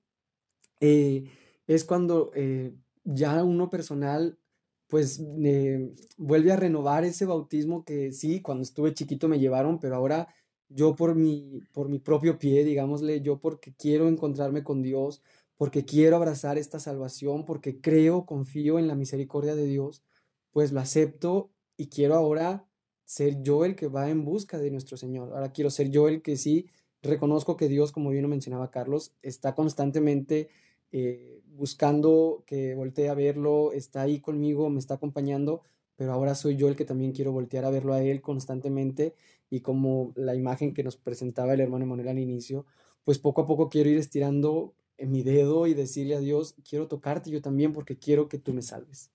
eh, 0.80 1.26
es 1.68 1.84
cuando 1.84 2.32
eh, 2.34 2.74
ya 3.04 3.44
uno 3.44 3.70
personal 3.70 4.40
pues 4.88 5.22
vuelve 6.18 6.52
a 6.52 6.56
renovar 6.56 7.04
ese 7.04 7.26
bautismo 7.26 7.84
que 7.84 8.12
sí, 8.12 8.42
cuando 8.42 8.64
estuve 8.64 8.94
chiquito 8.94 9.28
me 9.28 9.40
llevaron, 9.40 9.80
pero 9.80 9.96
ahora 9.96 10.28
yo 10.70 10.96
por 10.96 11.16
mi, 11.16 11.62
por 11.72 11.90
mi 11.90 12.00
propio 12.00 12.38
pie, 12.38 12.64
digámosle, 12.64 13.22
yo 13.22 13.40
porque 13.40 13.74
quiero 13.76 14.08
encontrarme 14.08 14.64
con 14.64 14.82
Dios, 14.82 15.24
porque 15.58 15.86
quiero 15.86 16.16
abrazar 16.16 16.58
esta 16.58 16.80
salvación, 16.80 17.46
porque 17.46 17.80
creo, 17.80 18.26
confío 18.26 18.80
en 18.80 18.88
la 18.88 18.96
misericordia 18.96 19.56
de 19.56 19.66
Dios, 19.66 20.04
pues 20.52 20.72
lo 20.72 20.80
acepto 20.80 21.52
y 21.78 21.88
quiero 21.88 22.16
ahora 22.16 22.68
ser 23.06 23.42
yo 23.44 23.66
el 23.66 23.76
que 23.76 23.88
va 23.88 24.10
en 24.10 24.26
busca 24.26 24.58
de 24.58 24.72
nuestro 24.72 24.98
Señor. 24.98 25.34
Ahora 25.34 25.52
quiero 25.52 25.70
ser 25.70 25.90
yo 25.90 26.08
el 26.08 26.22
que 26.22 26.38
sí 26.38 26.68
reconozco 27.02 27.58
que 27.58 27.68
Dios, 27.68 27.92
como 27.92 28.10
bien 28.10 28.24
lo 28.24 28.30
mencionaba 28.30 28.72
Carlos, 28.72 29.14
está 29.22 29.56
constantemente 29.56 30.50
eh, 30.92 31.42
buscando 31.48 32.44
que 32.48 32.76
voltee 32.76 33.10
a 33.10 33.14
verlo, 33.14 33.72
está 33.74 34.02
ahí 34.04 34.20
conmigo, 34.20 34.70
me 34.70 34.80
está 34.80 34.96
acompañando, 34.96 35.64
pero 35.96 36.14
ahora 36.14 36.34
soy 36.34 36.56
yo 36.56 36.70
el 36.70 36.76
que 36.76 36.86
también 36.86 37.12
quiero 37.12 37.32
voltear 37.32 37.66
a 37.66 37.70
verlo 37.70 37.94
a 37.94 38.02
Él 38.02 38.22
constantemente 38.22 39.14
y 39.50 39.62
como 39.62 40.14
la 40.16 40.36
imagen 40.36 40.74
que 40.74 40.84
nos 40.84 40.98
presentaba 40.98 41.54
el 41.54 41.60
hermano 41.60 41.86
Emanuel 41.86 42.08
al 42.08 42.20
inicio, 42.20 42.66
pues 43.04 43.20
poco 43.20 43.42
a 43.42 43.46
poco 43.46 43.70
quiero 43.70 43.90
ir 43.90 43.98
estirando 43.98 44.74
en 44.98 45.12
mi 45.12 45.24
dedo 45.24 45.68
y 45.68 45.74
decirle 45.74 46.16
a 46.16 46.20
Dios, 46.20 46.56
quiero 46.68 46.88
tocarte 46.88 47.30
yo 47.30 47.42
también 47.42 47.74
porque 47.74 47.98
quiero 47.98 48.28
que 48.28 48.40
tú 48.40 48.54
me 48.54 48.62
salves. 48.62 49.12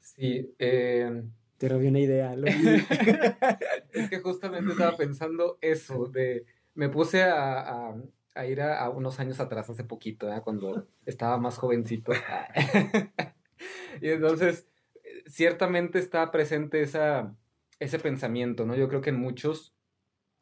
Sí, 0.00 0.54
eh... 0.58 1.22
te 1.58 1.68
robé 1.68 1.88
una 1.88 2.00
idea. 2.00 2.34
es 3.92 4.10
que 4.10 4.20
justamente 4.20 4.72
estaba 4.72 4.96
pensando 4.96 5.58
eso, 5.60 6.06
de 6.06 6.44
me 6.74 6.88
puse 6.88 7.22
a, 7.22 7.94
a, 8.34 8.46
ir 8.46 8.60
a, 8.60 8.88
unos 8.90 9.20
años 9.20 9.40
atrás, 9.40 9.70
hace 9.70 9.84
poquito, 9.84 10.28
cuando 10.42 10.88
estaba 11.06 11.38
más 11.38 11.56
jovencito. 11.56 12.12
y 14.00 14.08
entonces, 14.08 14.66
ciertamente 15.26 15.98
está 15.98 16.30
presente 16.30 16.82
esa, 16.82 17.34
ese 17.78 17.98
pensamiento, 17.98 18.66
¿no? 18.66 18.74
Yo 18.74 18.88
creo 18.88 19.00
que 19.00 19.10
en 19.10 19.20
muchos 19.20 19.74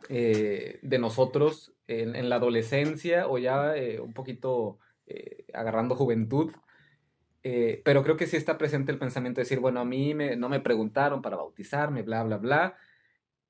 eh, 0.09 0.79
de 0.83 0.99
nosotros 0.99 1.75
en, 2.01 2.29
la 2.29 2.37
adolescencia 2.37 3.29
o 3.29 3.39
ya 3.39 3.77
eh, 3.77 4.01
un 4.01 4.13
poquito 4.15 4.79
eh, 5.07 5.45
agarrando 5.53 5.95
juventud, 5.95 6.53
pero 7.85 8.05
creo 8.05 8.17
que 8.17 8.29
sí 8.29 8.37
está 8.37 8.57
presente 8.57 8.93
el 8.93 8.99
pensamiento 8.99 9.41
de 9.41 9.43
decir, 9.43 9.59
bueno, 9.59 9.81
a 9.81 9.85
mí 9.85 10.15
me, 10.15 10.37
no 10.37 10.49
me 10.49 10.61
preguntaron 10.61 11.23
para 11.23 11.37
bautizarme, 11.37 12.03
bla, 12.03 12.23
bla, 12.23 12.39
bla. 12.39 12.77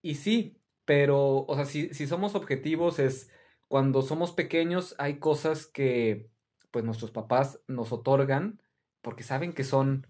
Y 0.00 0.14
sí, 0.14 0.56
pero, 0.87 1.44
o 1.46 1.54
sea, 1.54 1.66
si, 1.66 1.92
si 1.92 2.06
somos 2.06 2.34
objetivos 2.34 2.99
es 2.99 3.30
cuando 3.68 4.00
somos 4.00 4.32
pequeños 4.32 4.94
hay 4.99 5.18
cosas 5.18 5.66
que 5.66 6.30
pues 6.70 6.87
nuestros 6.87 7.11
papás 7.11 7.61
nos 7.68 7.92
otorgan 7.92 8.62
porque 9.02 9.22
saben 9.25 9.52
que 9.52 9.64
son 9.64 10.06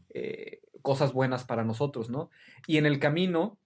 cosas 0.83 1.13
buenas 1.13 1.45
para 1.45 1.65
nosotros, 1.65 2.09
¿no? 2.09 2.31
Y 2.69 2.77
en 2.77 2.87
el 2.87 3.01
camino 3.01 3.59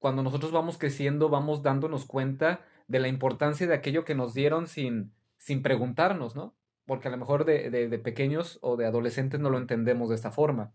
cuando 0.00 0.22
nosotros 0.22 0.50
vamos 0.50 0.78
creciendo, 0.78 1.28
vamos 1.28 1.62
dándonos 1.62 2.06
cuenta 2.06 2.64
de 2.90 2.98
la 2.98 3.06
importancia 3.06 3.68
de 3.68 3.74
aquello 3.74 4.04
que 4.04 4.16
nos 4.16 4.34
dieron 4.34 4.66
sin, 4.66 5.12
sin 5.38 5.62
preguntarnos, 5.62 6.34
¿no? 6.34 6.56
Porque 6.86 7.06
a 7.06 7.12
lo 7.12 7.18
mejor 7.18 7.44
de, 7.44 7.70
de, 7.70 7.98
pequeños 8.00 8.58
o 8.62 8.76
de 8.76 8.84
adolescentes 8.84 9.38
no 9.38 9.48
lo 9.48 9.58
entendemos 9.58 10.08
de 10.08 10.16
esta 10.16 10.32
forma, 10.32 10.74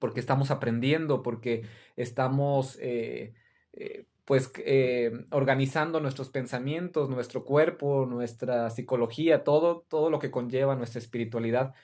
porque 0.00 0.18
estamos 0.18 0.50
aprendiendo, 0.50 1.22
porque 1.22 1.64
estamos, 1.94 2.76
eh, 2.82 3.34
eh, 3.74 4.06
pues, 4.24 4.50
eh, 4.56 5.12
organizando 5.30 6.00
nuestros 6.00 6.30
pensamientos, 6.30 7.08
nuestro 7.08 7.44
cuerpo, 7.44 8.06
nuestra 8.06 8.68
psicología, 8.70 9.44
todo, 9.44 9.86
todo 9.88 10.10
lo 10.10 10.18
que 10.18 10.32
conlleva 10.32 10.74
nuestra 10.74 10.98
espiritualidad. 10.98 11.74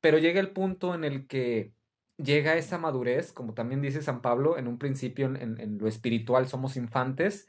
Pero 0.00 0.18
llega 0.18 0.40
el 0.40 0.50
punto 0.50 0.92
en 0.92 1.04
el 1.04 1.28
que 1.28 1.72
llega 2.16 2.56
esa 2.56 2.78
madurez, 2.78 3.32
como 3.32 3.54
también 3.54 3.80
dice 3.80 4.02
San 4.02 4.22
Pablo, 4.22 4.58
en 4.58 4.66
un 4.66 4.78
principio 4.78 5.26
en, 5.26 5.78
lo 5.78 5.86
espiritual 5.86 6.48
somos 6.48 6.76
infantes 6.76 7.46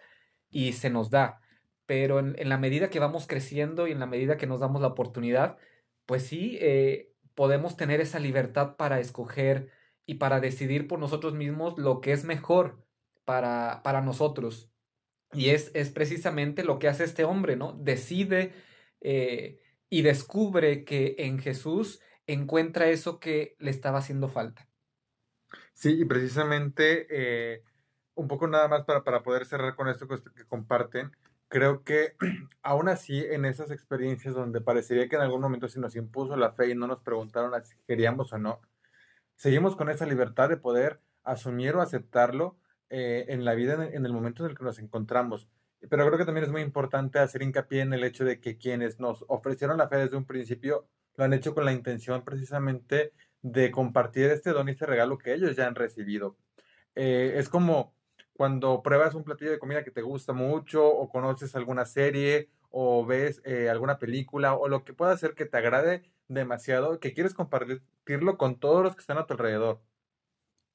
y 0.50 0.74
se 0.74 0.90
nos 0.90 1.10
da, 1.10 1.42
pero 1.86 2.20
en, 2.20 2.50
la 2.50 2.58
medida 2.58 2.90
que 2.90 3.00
vamos 3.00 3.28
creciendo 3.28 3.88
y 3.88 3.92
en 3.92 4.00
la 4.00 4.06
medida 4.06 4.38
que 4.38 4.48
nos 4.48 4.60
damos 4.60 4.82
la 4.82 4.88
oportunidad, 4.88 5.58
pues 6.06 6.24
sí, 6.26 6.58
eh, 6.62 7.14
podemos 7.36 7.78
tener 7.78 8.02
esa 8.02 8.20
libertad 8.20 8.76
para 8.76 9.00
escoger 9.00 9.72
y 10.06 10.16
para 10.16 10.40
decidir 10.40 10.88
por 10.88 11.00
nosotros 11.00 11.34
mismos 11.34 11.78
lo 11.78 12.02
que 12.02 12.12
es 12.12 12.24
mejor 12.24 12.86
para, 13.26 13.82
para 13.84 14.02
nosotros. 14.02 14.72
Y 15.34 15.50
es, 15.50 15.72
es 15.74 15.90
precisamente 15.90 16.64
lo 16.64 16.80
que 16.80 16.88
hace 16.88 17.04
este 17.04 17.24
hombre, 17.24 17.56
¿no? 17.56 17.74
Decide 17.74 18.54
eh, 19.02 19.60
y 19.90 20.02
descubre 20.02 20.86
que 20.86 21.16
en 21.20 21.40
Jesús 21.40 22.02
encuentra 22.28 22.88
eso 22.88 23.20
que 23.20 23.56
le 23.60 23.72
estaba 23.72 24.00
haciendo 24.00 24.30
falta. 24.30 24.68
Sí, 25.74 26.02
y 26.02 26.06
precisamente 26.06 27.08
eh, 27.10 27.64
un 28.16 28.28
poco 28.28 28.48
nada 28.48 28.68
más 28.68 28.84
para, 28.86 29.04
para 29.04 29.24
poder 29.24 29.46
cerrar 29.46 29.76
con 29.76 29.88
esto 29.90 30.08
que, 30.08 30.46
comparten, 30.46 31.12
creo 31.56 31.86
que 31.86 32.16
aún 32.64 32.90
así 32.90 33.24
en 33.30 33.46
esas 33.46 33.72
experiencias 33.72 34.34
donde 34.34 34.60
parecería 34.60 35.08
que 35.08 35.16
en 35.16 35.22
algún 35.22 35.40
momento 35.40 35.70
se 35.70 35.80
nos 35.80 35.96
impuso 35.96 36.36
la 36.36 36.52
fe 36.52 36.72
y 36.72 36.76
no 36.76 36.86
nos 36.86 37.00
preguntaron 37.00 37.54
si 37.64 37.78
queríamos 37.88 38.34
o 38.34 38.38
no, 38.38 38.60
seguimos 39.36 39.78
con 39.78 39.90
esa 39.90 40.06
libertad 40.06 40.50
de 40.50 40.58
poder 40.58 41.00
asumir 41.24 41.74
o 41.76 41.82
aceptarlo 41.82 42.58
eh, 42.90 43.28
en 43.30 43.46
la 43.46 43.56
vida 43.56 43.88
en 43.90 44.06
el 44.06 44.12
momento 44.12 44.44
en 44.44 44.52
el 44.52 44.58
que 44.58 44.66
nos 44.66 44.80
encontramos. 44.80 45.48
Pero 45.90 46.06
creo 46.06 46.18
que 46.18 46.26
también 46.26 46.44
es 46.44 46.52
muy 46.52 46.62
importante 46.62 47.20
hacer 47.20 47.42
hincapié 47.42 47.84
en 47.84 47.94
el 47.94 48.04
hecho 48.04 48.26
de 48.26 48.42
que 48.42 48.58
quienes 48.58 49.00
nos 49.00 49.24
ofrecieron 49.30 49.78
la 49.78 49.88
fe 49.88 49.96
desde 49.96 50.18
un 50.18 50.26
principio 50.26 50.90
lo 51.16 51.24
han 51.24 51.32
hecho 51.32 51.56
con 51.56 51.64
la 51.64 51.72
intención 51.72 52.26
precisamente 52.26 53.14
de 53.42 53.72
compartir 53.72 54.26
este 54.26 54.50
don 54.50 54.68
y 54.68 54.72
este 54.72 54.88
regalo 54.88 55.18
que 55.18 55.34
ellos 55.34 55.56
ya 55.56 55.68
han 55.68 55.76
recibido. 55.76 56.36
Eh, 56.96 57.36
es 57.38 57.48
como 57.48 57.95
cuando 58.36 58.84
pruebas 58.84 59.16
un 59.16 59.24
platillo 59.24 59.52
de 59.52 59.60
comida 59.60 59.84
que 59.84 59.92
te 59.92 60.02
gusta 60.02 60.34
mucho 60.34 60.86
o 60.86 61.10
conoces 61.10 61.56
alguna 61.56 61.86
serie 61.86 62.50
o 62.70 63.06
ves 63.06 63.42
eh, 63.46 63.70
alguna 63.70 63.98
película 63.98 64.56
o 64.56 64.68
lo 64.68 64.84
que 64.84 64.94
pueda 64.94 65.14
hacer 65.14 65.36
que 65.36 65.46
te 65.46 65.58
agrade 65.58 66.04
demasiado, 66.28 67.00
que 67.00 67.14
quieres 67.14 67.34
compartirlo 67.34 68.38
con 68.38 68.60
todos 68.60 68.84
los 68.84 68.96
que 68.96 69.00
están 69.00 69.18
a 69.18 69.26
tu 69.26 69.34
alrededor. 69.34 69.82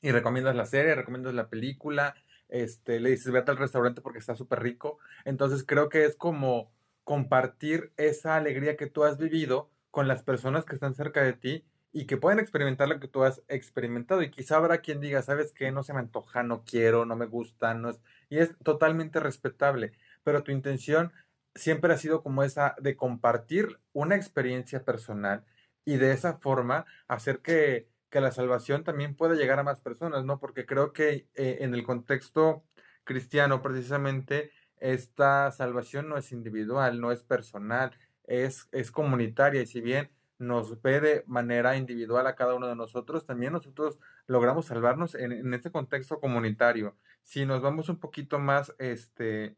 Y 0.01 0.11
recomiendas 0.11 0.57
la 0.57 0.65
serie, 0.65 0.95
recomiendas 0.95 1.35
la 1.35 1.51
película, 1.51 2.15
este, 2.49 2.99
le 2.99 3.11
dices 3.11 3.31
vete 3.31 3.51
al 3.51 3.59
restaurante 3.59 4.01
porque 4.01 4.21
está 4.21 4.35
súper 4.35 4.63
rico. 4.63 4.99
Entonces 5.27 5.63
creo 5.63 5.91
que 5.91 6.07
es 6.07 6.17
como 6.17 6.73
compartir 7.05 7.93
esa 7.99 8.37
alegría 8.37 8.79
que 8.79 8.87
tú 8.87 9.05
has 9.05 9.19
vivido 9.19 9.71
con 9.91 10.09
las 10.09 10.23
personas 10.23 10.65
que 10.65 10.75
están 10.75 10.95
cerca 10.95 11.23
de 11.23 11.35
ti 11.35 11.67
y 11.93 12.07
que 12.07 12.17
pueden 12.17 12.39
experimentar 12.39 12.89
lo 12.89 13.01
que 13.01 13.09
tú 13.09 13.25
has 13.25 13.43
experimentado. 13.49 14.23
Y 14.23 14.31
quizá 14.31 14.57
habrá 14.57 14.79
quien 14.79 15.01
diga, 15.01 15.23
¿sabes 15.23 15.53
qué? 15.53 15.73
No 15.73 15.83
se 15.83 15.93
me 15.93 16.01
antoja, 16.01 16.43
no 16.43 16.65
quiero, 16.65 17.05
no 17.05 17.17
me 17.17 17.27
gusta, 17.27 17.75
no 17.75 17.91
es... 17.91 18.01
Y 18.29 18.39
es 18.39 18.57
totalmente 18.59 19.21
respetable. 19.21 19.93
Pero 20.23 20.43
tu 20.43 20.53
intención 20.53 21.13
siempre 21.55 21.93
ha 21.93 21.99
sido 21.99 22.23
como 22.23 22.45
esa 22.45 22.77
de 22.81 22.97
compartir 22.97 23.81
una 23.93 24.17
experiencia 24.17 24.85
personal 24.85 25.45
y 25.85 25.97
de 25.97 26.13
esa 26.13 26.39
forma 26.39 26.87
hacer 27.09 27.41
que, 27.41 27.89
que 28.11 28.21
la 28.21 28.31
salvación 28.31 28.85
también 28.85 29.17
pueda 29.17 29.35
llegar 29.35 29.59
a 29.59 29.65
más 29.65 29.81
personas, 29.81 30.25
¿no? 30.25 30.39
Porque 30.39 30.67
creo 30.67 30.93
que 30.93 31.29
eh, 31.35 31.59
en 31.61 31.75
el 31.75 31.83
contexto 31.85 32.65
cristiano 33.05 33.63
precisamente 33.63 34.53
esta 34.77 35.51
salvación 35.51 36.09
no 36.09 36.17
es 36.17 36.33
individual, 36.33 37.01
no 37.01 37.13
es 37.13 37.23
personal, 37.25 37.93
es, 38.25 38.69
es 38.73 38.91
comunitaria 38.93 39.63
y 39.63 39.67
si 39.67 39.81
bien 39.81 40.11
nos 40.41 40.81
ve 40.83 41.01
de 41.01 41.25
manera 41.27 41.77
individual 41.77 42.27
a 42.27 42.35
cada 42.35 42.55
uno 42.55 42.67
de 42.67 42.75
nosotros, 42.75 43.27
también 43.27 43.53
nosotros 43.53 43.99
logramos 44.27 44.67
salvarnos 44.67 45.15
en, 45.15 45.33
en 45.33 45.55
este 45.55 45.71
contexto 45.71 46.19
comunitario. 46.19 46.97
Si 47.23 47.47
nos 47.47 47.61
vamos 47.61 47.89
un 47.89 48.01
poquito 48.01 48.39
más 48.39 48.75
este, 48.79 49.55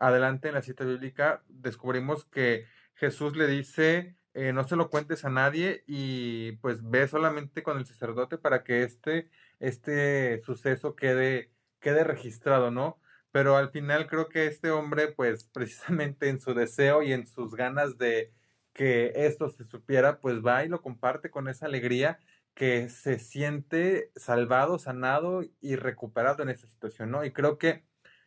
adelante 0.00 0.48
en 0.48 0.54
la 0.54 0.62
cita 0.62 0.84
bíblica, 0.84 1.42
descubrimos 1.48 2.24
que 2.24 2.66
Jesús 2.94 3.36
le 3.36 3.46
dice, 3.46 4.16
eh, 4.34 4.52
no 4.54 4.66
se 4.66 4.76
lo 4.76 4.88
cuentes 4.88 5.24
a 5.24 5.30
nadie 5.30 5.84
y 5.86 6.52
pues 6.62 6.88
ve 6.88 7.06
solamente 7.06 7.62
con 7.62 7.76
el 7.76 7.84
sacerdote 7.84 8.38
para 8.38 8.64
que 8.64 8.82
este, 8.82 9.28
este 9.60 10.40
suceso 10.44 10.96
quede, 10.96 11.52
quede 11.80 12.04
registrado, 12.04 12.70
¿no? 12.70 12.98
Pero 13.30 13.56
al 13.56 13.70
final 13.70 14.06
creo 14.06 14.28
que 14.28 14.46
este 14.46 14.70
hombre, 14.70 15.08
pues 15.08 15.44
precisamente 15.52 16.28
en 16.30 16.40
su 16.40 16.54
deseo 16.54 17.02
y 17.02 17.12
en 17.12 17.26
sus 17.26 17.54
ganas 17.54 17.98
de 17.98 18.32
que 18.72 19.12
esto 19.14 19.50
se 19.50 19.64
supiera, 19.64 20.20
pues 20.20 20.44
va 20.44 20.64
y 20.64 20.68
lo 20.68 20.82
comparte 20.82 21.30
con 21.30 21.48
esa 21.48 21.66
alegría 21.66 22.18
que 22.54 22.88
se 22.88 23.18
siente 23.18 24.10
salvado, 24.16 24.78
sanado 24.78 25.42
y 25.60 25.76
recuperado 25.76 26.42
en 26.42 26.50
esa 26.50 26.66
situación, 26.66 27.10
¿no? 27.10 27.24
Y 27.24 27.32
creo 27.32 27.58
que 27.58 27.84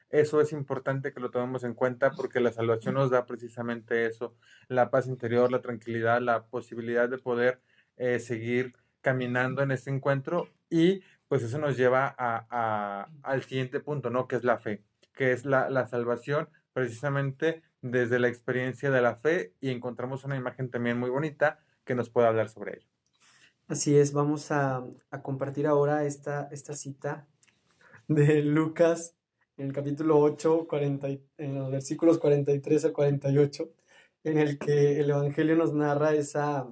eso 0.09 0.41
es 0.41 0.51
importante 0.51 1.13
que 1.13 1.19
lo 1.19 1.31
tomemos 1.31 1.63
en 1.63 1.73
cuenta 1.73 2.11
porque 2.11 2.39
la 2.39 2.51
salvación 2.51 2.95
nos 2.95 3.11
da 3.11 3.25
precisamente 3.25 4.05
eso, 4.05 4.35
la 4.67 4.89
paz 4.89 5.07
interior, 5.07 5.51
la 5.51 5.61
tranquilidad, 5.61 6.21
la 6.21 6.45
posibilidad 6.45 7.09
de 7.09 7.17
poder 7.17 7.61
eh, 7.97 8.19
seguir 8.19 8.75
caminando 9.01 9.61
en 9.61 9.71
ese 9.71 9.89
encuentro 9.89 10.49
y 10.69 11.03
pues 11.27 11.43
eso 11.43 11.57
nos 11.57 11.77
lleva 11.77 12.15
a, 12.17 13.09
al 13.23 13.43
siguiente 13.43 13.79
punto, 13.79 14.09
¿no? 14.09 14.27
Que 14.27 14.35
es 14.37 14.43
la 14.43 14.57
fe, 14.57 14.83
que 15.13 15.31
es 15.31 15.45
la 15.45 15.87
salvación 15.87 16.49
precisamente 16.73 17.63
desde 17.91 18.17
la 18.17 18.27
experiencia 18.27 18.89
de 18.89 19.01
la 19.01 19.15
fe 19.15 19.53
y 19.61 19.69
encontramos 19.69 20.23
una 20.23 20.35
imagen 20.35 20.71
también 20.71 20.97
muy 20.97 21.11
bonita 21.11 21.59
que 21.83 21.93
nos 21.93 22.09
puede 22.09 22.27
hablar 22.27 22.49
sobre 22.49 22.77
ello. 22.77 22.87
Así 23.67 23.95
es, 23.95 24.11
vamos 24.11 24.51
a, 24.51 24.83
compartir 25.21 25.67
ahora 25.67 26.03
esta, 26.05 26.49
esta 26.51 26.73
cita 26.73 27.27
de 28.07 28.41
Lucas 28.41 29.15
en 29.57 29.67
el 29.67 29.73
capítulo 29.73 30.19
8, 30.19 30.65
40, 30.67 31.07
en 31.37 31.55
los 31.55 31.71
versículos 31.71 32.17
43 32.17 32.85
al 32.85 32.93
48, 32.93 33.71
en 34.23 34.37
el 34.39 34.57
que 34.57 34.99
el 34.99 35.11
Evangelio 35.11 35.55
nos 35.55 35.73
narra 35.73 36.13
esa, 36.15 36.67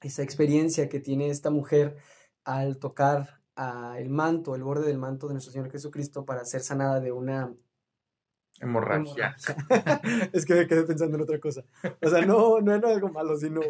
esa 0.00 0.22
experiencia 0.22 0.88
que 0.88 1.00
tiene 1.00 1.28
esta 1.28 1.50
mujer 1.50 1.96
al 2.44 2.78
tocar 2.78 3.40
el 3.98 4.08
manto, 4.08 4.54
el 4.54 4.62
borde 4.62 4.86
del 4.86 4.96
manto 4.96 5.26
de 5.26 5.34
nuestro 5.34 5.52
Señor 5.52 5.70
Jesucristo 5.70 6.24
para 6.24 6.46
ser 6.46 6.62
sanada 6.62 6.98
de 6.98 7.12
una 7.12 7.54
hemorragia. 8.58 9.36
es 10.32 10.44
que 10.44 10.54
me 10.54 10.66
quedé 10.66 10.82
pensando 10.84 11.16
en 11.16 11.22
otra 11.22 11.38
cosa. 11.38 11.64
O 12.02 12.08
sea, 12.08 12.24
no, 12.24 12.60
no 12.60 12.72
algo 12.72 13.08
malo, 13.10 13.36
sino 13.36 13.60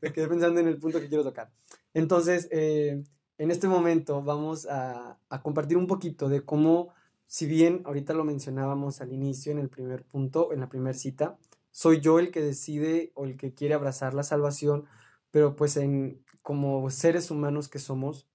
me 0.00 0.12
quedé 0.12 0.28
pensando 0.28 0.60
en 0.60 0.68
el 0.68 0.78
punto 0.78 1.00
que 1.00 1.08
quiero 1.08 1.24
tocar. 1.24 1.50
Entonces, 1.94 2.48
eh, 2.50 3.02
en 3.38 3.50
este 3.50 3.68
momento 3.68 4.22
vamos 4.22 4.66
a, 4.66 5.18
a 5.28 5.42
compartir 5.42 5.76
un 5.76 5.86
poquito 5.86 6.28
de 6.28 6.44
cómo 6.44 6.92
si 7.32 7.46
bien 7.46 7.80
ahorita 7.86 8.12
lo 8.12 8.24
mencionábamos 8.24 9.00
al 9.00 9.10
inicio, 9.10 9.52
en 9.52 9.58
el 9.58 9.70
primer 9.70 10.04
punto, 10.04 10.52
en 10.52 10.60
la 10.60 10.68
primera 10.68 10.92
cita, 10.92 11.38
soy 11.70 12.00
yo 12.00 12.18
el 12.18 12.30
que 12.30 12.42
decide 12.42 13.10
o 13.14 13.24
el 13.24 13.38
que 13.38 13.54
quiere 13.54 13.72
abrazar 13.72 14.12
la 14.12 14.22
salvación, 14.22 14.84
pero 15.30 15.56
pues 15.56 15.78
en 15.78 16.22
como 16.42 16.90
seres 16.90 17.30
humanos 17.30 17.68
que 17.68 17.78
somos, 17.78 18.28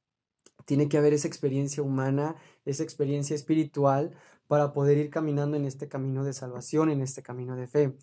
tiene 0.68 0.90
que 0.90 0.98
haber 0.98 1.14
esa 1.14 1.30
experiencia 1.30 1.82
humana, 1.82 2.36
esa 2.66 2.84
experiencia 2.84 3.36
espiritual 3.36 4.12
para 4.48 4.74
poder 4.74 4.98
ir 4.98 5.10
caminando 5.10 5.56
en 5.56 5.66
este 5.66 5.88
camino 5.88 6.26
de 6.26 6.34
salvación, 6.34 6.92
en 6.92 7.02
este 7.02 7.24
camino 7.24 7.56
de 7.56 7.68
fe. 7.68 7.94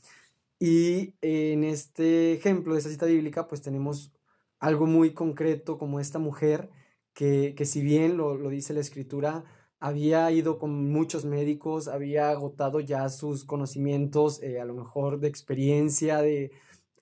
Y 0.59 1.15
en 1.21 1.63
este 1.63 2.33
ejemplo 2.33 2.73
de 2.73 2.79
esta 2.79 2.91
cita 2.91 3.05
bíblica, 3.07 3.49
pues 3.49 3.61
tenemos 3.61 4.13
algo 4.61 4.87
muy 4.87 5.13
concreto 5.13 5.77
como 5.77 6.01
esta 6.01 6.19
mujer 6.19 6.71
que, 7.13 7.55
que 7.55 7.67
si 7.67 7.83
bien 7.83 8.17
lo, 8.17 8.39
dice 8.49 8.73
la 8.73 8.81
escritura, 8.81 9.45
había 9.79 10.31
ido 10.31 10.59
con 10.59 10.91
muchos 10.91 11.27
médicos, 11.27 11.87
había 11.89 12.31
agotado 12.31 12.81
ya 12.81 13.11
sus 13.11 13.45
conocimientos, 13.45 14.43
eh, 14.43 14.59
a 14.59 14.65
lo 14.65 14.73
mejor 14.75 15.21
de 15.21 15.29
experiencia, 15.29 16.23
de 16.23 16.51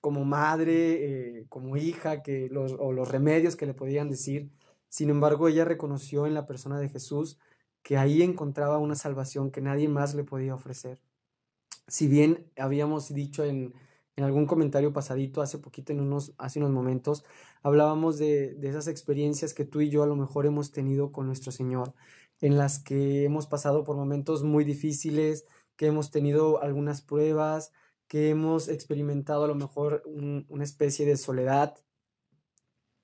como 0.01 0.25
madre, 0.25 1.39
eh, 1.39 1.45
como 1.47 1.77
hija, 1.77 2.21
que 2.21 2.49
o 2.53 2.91
los 2.91 3.07
remedios 3.09 3.55
que 3.55 3.65
le 3.65 3.73
podían 3.73 4.09
decir. 4.09 4.51
Sin 4.93 5.09
embargo, 5.09 5.47
ella 5.47 5.65
reconoció 5.65 6.27
en 6.27 6.35
la 6.35 6.45
persona 6.45 6.79
de 6.79 6.87
Jesús 6.87 7.39
que 7.81 7.97
ahí 7.97 8.21
encontraba 8.21 8.77
una 8.77 8.93
salvación 8.93 9.49
que 9.49 9.59
nadie 9.59 9.87
más 9.89 10.13
le 10.13 10.23
podía 10.23 10.53
ofrecer. 10.53 10.99
Si 11.87 12.07
bien 12.07 12.51
habíamos 12.57 13.11
dicho 13.11 13.43
en, 13.43 13.73
en 14.15 14.23
algún 14.23 14.45
comentario 14.45 14.93
pasadito 14.93 15.41
hace 15.41 15.57
poquito, 15.57 15.93
en 15.93 15.99
unos, 15.99 16.35
hace 16.37 16.59
unos 16.59 16.69
momentos, 16.69 17.25
hablábamos 17.63 18.19
de, 18.19 18.53
de 18.53 18.69
esas 18.69 18.87
experiencias 18.87 19.55
que 19.55 19.65
tú 19.65 19.81
y 19.81 19.89
yo 19.89 20.03
a 20.03 20.05
lo 20.05 20.15
mejor 20.15 20.45
hemos 20.45 20.71
tenido 20.71 21.11
con 21.11 21.25
nuestro 21.25 21.51
Señor 21.51 21.95
en 22.39 22.59
las 22.59 22.77
que 22.77 23.23
hemos 23.23 23.47
pasado 23.47 23.83
por 23.83 23.95
momentos 23.95 24.43
muy 24.43 24.63
difíciles, 24.63 25.47
que 25.75 25.87
hemos 25.87 26.11
tenido 26.11 26.61
algunas 26.61 27.01
pruebas, 27.01 27.71
que 28.07 28.29
hemos 28.29 28.67
experimentado 28.69 29.45
a 29.45 29.47
lo 29.47 29.55
mejor 29.55 30.03
una 30.05 30.63
especie 30.63 31.07
de 31.07 31.17
soledad. 31.17 31.79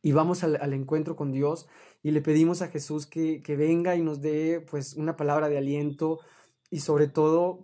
Y 0.01 0.13
vamos 0.13 0.43
al, 0.43 0.73
encuentro 0.73 1.15
con 1.15 1.31
Dios 1.31 1.67
y 2.01 2.12
le 2.12 2.21
pedimos 2.21 2.62
a 2.62 2.69
Jesús 2.69 3.05
que, 3.05 3.41
venga 3.57 3.95
y 3.95 4.01
nos 4.01 4.21
dé 4.21 4.65
pues 4.69 4.93
una 4.95 5.15
palabra 5.17 5.49
de 5.49 5.57
aliento 5.57 6.19
y 6.69 6.79
sobre 6.79 7.07
todo 7.07 7.59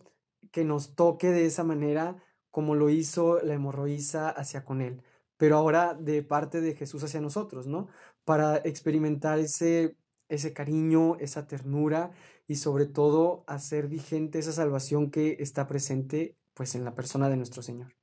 que 0.52 0.66
nos 0.66 0.96
toque 0.96 1.32
de 1.32 1.46
esa 1.46 1.64
manera 1.64 2.24
como 2.52 2.76
lo 2.76 2.90
hizo 2.90 3.42
la 3.42 3.54
hemorroísa 3.54 4.30
hacia 4.30 4.66
con 4.66 4.82
él, 4.82 5.02
pero 5.38 5.58
ahora 5.58 5.94
de 5.94 6.24
parte 6.24 6.62
de 6.62 6.76
Jesús 6.76 7.04
hacia 7.04 7.22
nosotros, 7.22 7.68
¿no? 7.68 7.88
Para 8.24 8.58
experimentar 8.58 9.40
ese 9.40 9.98
ese 10.30 10.54
cariño, 10.54 11.18
esa 11.18 11.48
ternura 11.48 12.12
y 12.48 12.56
sobre 12.56 12.86
todo 12.86 13.44
hacer 13.48 13.88
vigente 13.88 14.40
esa 14.40 14.52
salvación 14.52 15.12
que 15.12 15.38
está 15.40 15.68
presente 15.68 16.36
pues 16.54 16.76
en 16.76 16.86
la 16.86 16.96
persona 16.96 17.30
de 17.30 17.38
nuestro 17.38 17.62
Señor. 17.62 17.94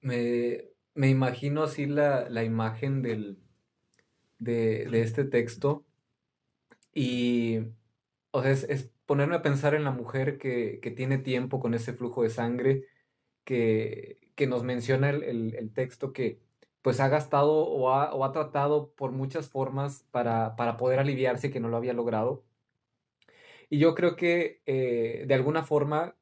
Me, 0.00 0.70
me 0.96 1.08
imagino 1.08 1.62
así 1.62 1.86
la, 1.86 2.28
la 2.30 2.44
imagen 2.44 3.02
del, 3.02 3.38
de, 4.38 4.86
de, 4.86 5.02
este 5.02 5.24
texto 5.24 5.84
y 6.92 7.60
o 8.32 8.42
sea, 8.42 8.52
es, 8.52 8.90
ponerme 9.06 9.36
a 9.36 9.42
pensar 9.42 9.74
en 9.74 9.84
la 9.84 9.92
mujer 9.92 10.38
que, 10.38 10.80
que, 10.82 10.90
tiene 10.90 11.18
tiempo 11.18 11.60
con 11.60 11.74
ese 11.74 11.92
flujo 11.92 12.22
de 12.22 12.30
sangre 12.30 12.86
que, 13.44 14.30
que 14.34 14.46
nos 14.46 14.64
menciona 14.64 15.10
el, 15.10 15.22
el, 15.22 15.54
el 15.56 15.72
texto 15.72 16.12
que 16.12 16.40
pues 16.82 17.00
ha 17.00 17.08
gastado 17.08 17.52
o 17.52 17.90
ha, 17.90 18.14
o 18.14 18.24
ha 18.24 18.32
tratado 18.32 18.92
por 18.92 19.12
muchas 19.12 19.48
formas 19.48 20.04
para, 20.12 20.56
para, 20.56 20.76
poder 20.76 21.00
aliviarse 21.00 21.50
que 21.50 21.60
no 21.60 21.68
lo 21.68 21.76
había 21.76 21.92
logrado. 21.94 22.44
Y 23.68 23.78
yo 23.78 23.94
creo 23.94 24.16
que 24.16 24.62
eh, 24.66 25.24
de 25.26 25.34
alguna 25.34 25.64
forma, 25.64 26.16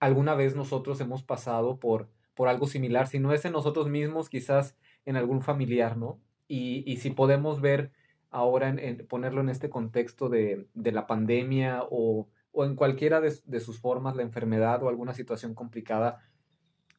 alguna 0.00 0.34
vez 0.34 0.54
nosotros 0.54 1.00
hemos 1.00 1.22
pasado 1.22 1.78
por, 1.78 2.10
por 2.34 2.48
algo 2.48 2.66
similar, 2.66 3.06
si 3.06 3.18
no 3.18 3.32
es 3.32 3.44
en 3.44 3.52
nosotros 3.52 3.88
mismos, 3.88 4.28
quizás 4.28 4.76
en 5.04 5.16
algún 5.16 5.42
familiar, 5.42 5.96
¿no? 5.96 6.20
Y, 6.48 6.84
y 6.90 6.98
si 6.98 7.10
podemos 7.10 7.60
ver 7.60 7.92
ahora, 8.30 8.68
en, 8.68 9.06
ponerlo 9.06 9.40
en 9.40 9.48
este 9.48 9.70
contexto 9.70 10.28
de, 10.28 10.66
de 10.74 10.92
la 10.92 11.06
pandemia 11.06 11.82
o, 11.88 12.28
o 12.52 12.64
en 12.64 12.74
cualquiera 12.74 13.20
de, 13.20 13.32
de, 13.44 13.60
sus 13.60 13.78
formas, 13.78 14.16
la 14.16 14.22
enfermedad 14.22 14.82
o 14.82 14.88
alguna 14.88 15.14
situación 15.14 15.54
complicada, 15.54 16.20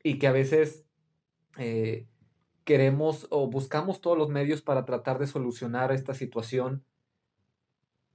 y 0.01 0.17
que 0.17 0.27
a 0.27 0.31
veces 0.31 0.85
eh, 1.57 2.07
queremos 2.63 3.27
o 3.29 3.47
buscamos 3.47 4.01
todos 4.01 4.17
los 4.17 4.29
medios 4.29 4.61
para 4.61 4.85
tratar 4.85 5.19
de 5.19 5.27
solucionar 5.27 5.91
esta 5.91 6.13
situación 6.13 6.83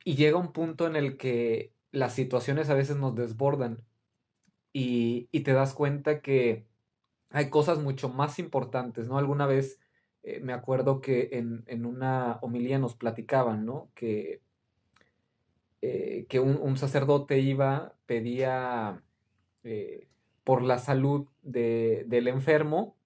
y 0.05 0.15
llega 0.17 0.39
un 0.39 0.53
punto 0.53 0.87
en 0.87 0.97
el 0.97 1.17
que 1.17 1.73
las 1.93 2.15
situaciones 2.15 2.71
a 2.71 2.75
veces 2.75 2.97
nos 2.97 3.15
desbordan 3.15 3.85
y, 4.73 5.29
y 5.31 5.41
te 5.41 5.53
das 5.53 5.75
cuenta 5.75 6.21
que 6.21 6.67
hay 7.31 7.51
cosas 7.51 7.79
mucho 7.79 8.09
más 8.09 8.39
importantes, 8.39 9.09
¿no? 9.09 9.19
Alguna 9.19 9.47
vez 9.47 9.79
eh, 10.23 10.41
me 10.41 10.53
acuerdo 10.53 11.01
que 11.01 11.31
en, 11.33 11.65
en, 11.67 11.87
una 11.87 12.39
homilía 12.43 12.79
nos 12.79 12.95
platicaban, 12.95 13.65
¿no? 13.65 13.91
Que, 13.95 14.43
eh, 15.83 16.27
que 16.29 16.41
un, 16.41 16.77
sacerdote 16.77 17.39
iba, 17.39 17.95
pedía 18.07 19.03
eh, 19.65 20.09
por 20.45 20.63
la 20.63 20.79
salud 20.79 21.27
de, 21.43 22.05
del 22.07 22.29
enfermo 22.29 22.97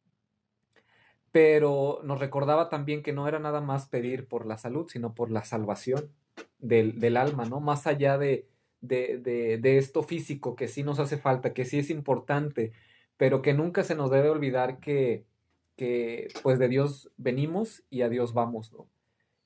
pero 1.35 1.99
nos 2.05 2.21
recordaba 2.21 2.69
también 2.69 3.03
que 3.03 3.13
no 3.13 3.27
era 3.27 3.41
nada 3.41 3.61
más 3.61 3.89
pedir 3.89 4.29
por 4.29 4.47
la 4.47 4.57
salud, 4.57 4.87
sino 4.89 5.17
por 5.17 5.33
la 5.33 5.43
salvación 5.43 6.13
del, 6.61 7.01
del 7.01 7.17
alma, 7.17 7.45
¿no? 7.45 7.59
Más 7.59 7.89
allá 7.89 8.19
de, 8.19 8.47
de, 8.81 9.19
de, 9.19 9.79
esto 9.79 10.05
físico 10.05 10.55
que 10.55 10.69
sí 10.69 10.85
nos 10.85 11.01
hace 11.01 11.17
falta, 11.17 11.53
que 11.53 11.65
sí 11.65 11.81
es 11.81 11.91
importante, 11.91 12.73
pero 13.17 13.43
que 13.43 13.55
nunca 13.55 13.83
se 13.85 13.95
nos 13.95 14.11
debe 14.11 14.31
olvidar 14.31 14.81
que, 14.81 15.25
que 15.77 16.29
pues 16.43 16.59
de 16.59 16.69
Dios 16.69 17.11
venimos 17.17 17.85
y 17.91 18.03
a 18.03 18.09
Dios 18.09 18.35
vamos, 18.35 18.73
¿no? 18.73 18.87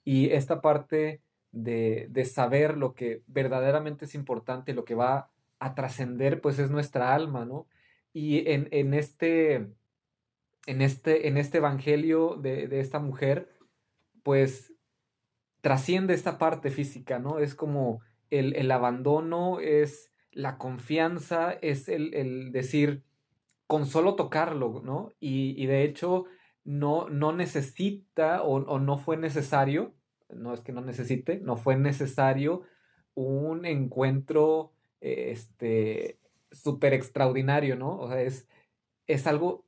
Y 0.05 0.31
esta 0.31 0.61
parte 0.61 1.21
de, 1.53 2.07
de 2.11 2.25
saber 2.25 2.77
lo 2.77 2.95
que 2.95 3.23
verdaderamente 3.27 4.07
es 4.07 4.15
importante, 4.15 4.73
lo 4.73 4.85
que 4.85 4.95
va 4.95 5.31
a 5.59 5.75
trascender, 5.75 6.41
pues 6.41 6.59
es 6.59 6.71
nuestra 6.71 7.15
alma, 7.15 7.45
¿no? 7.45 7.67
Y 8.13 8.49
en, 8.51 8.69
en 8.71 8.95
este 8.95 9.69
en 10.69 10.83
este, 10.83 11.29
en 11.29 11.39
este 11.39 11.59
evangelio 11.59 12.37
de, 12.37 12.69
de, 12.69 12.81
esta 12.81 12.99
mujer, 12.99 13.49
pues 14.23 14.75
trasciende 15.63 16.13
esta 16.13 16.37
parte 16.37 16.71
física, 16.71 17.19
¿no? 17.19 17.39
Es 17.39 17.55
como 17.55 18.03
el, 18.29 18.55
el 18.55 18.71
abandono, 18.71 19.61
es 19.61 20.13
la 20.31 20.59
confianza, 20.59 21.53
es 21.53 21.89
el, 21.89 22.13
el, 22.13 22.53
decir, 22.53 23.03
con 23.69 23.87
solo 23.87 24.17
tocarlo, 24.17 24.83
¿no? 24.85 25.13
Y, 25.21 25.55
y 25.63 25.67
de 25.67 25.85
hecho, 25.85 26.25
no, 26.65 27.09
no 27.09 27.33
necesita 27.33 28.43
o, 28.43 28.57
o, 28.57 28.81
no 28.81 28.99
fue 28.99 29.17
necesario, 29.17 29.95
no 30.31 30.53
es 30.53 30.61
que 30.61 30.73
no 30.73 30.81
necesite, 30.81 31.39
no 31.39 31.57
fue 31.57 31.77
necesario 31.77 32.63
un 33.15 33.67
encuentro 33.67 34.73
este 35.01 36.19
súper 36.51 36.95
extraordinario, 36.95 37.77
¿no? 37.77 37.99
O 37.99 38.09
sea, 38.09 38.23
es, 38.23 38.49
es 39.07 39.27
algo 39.27 39.65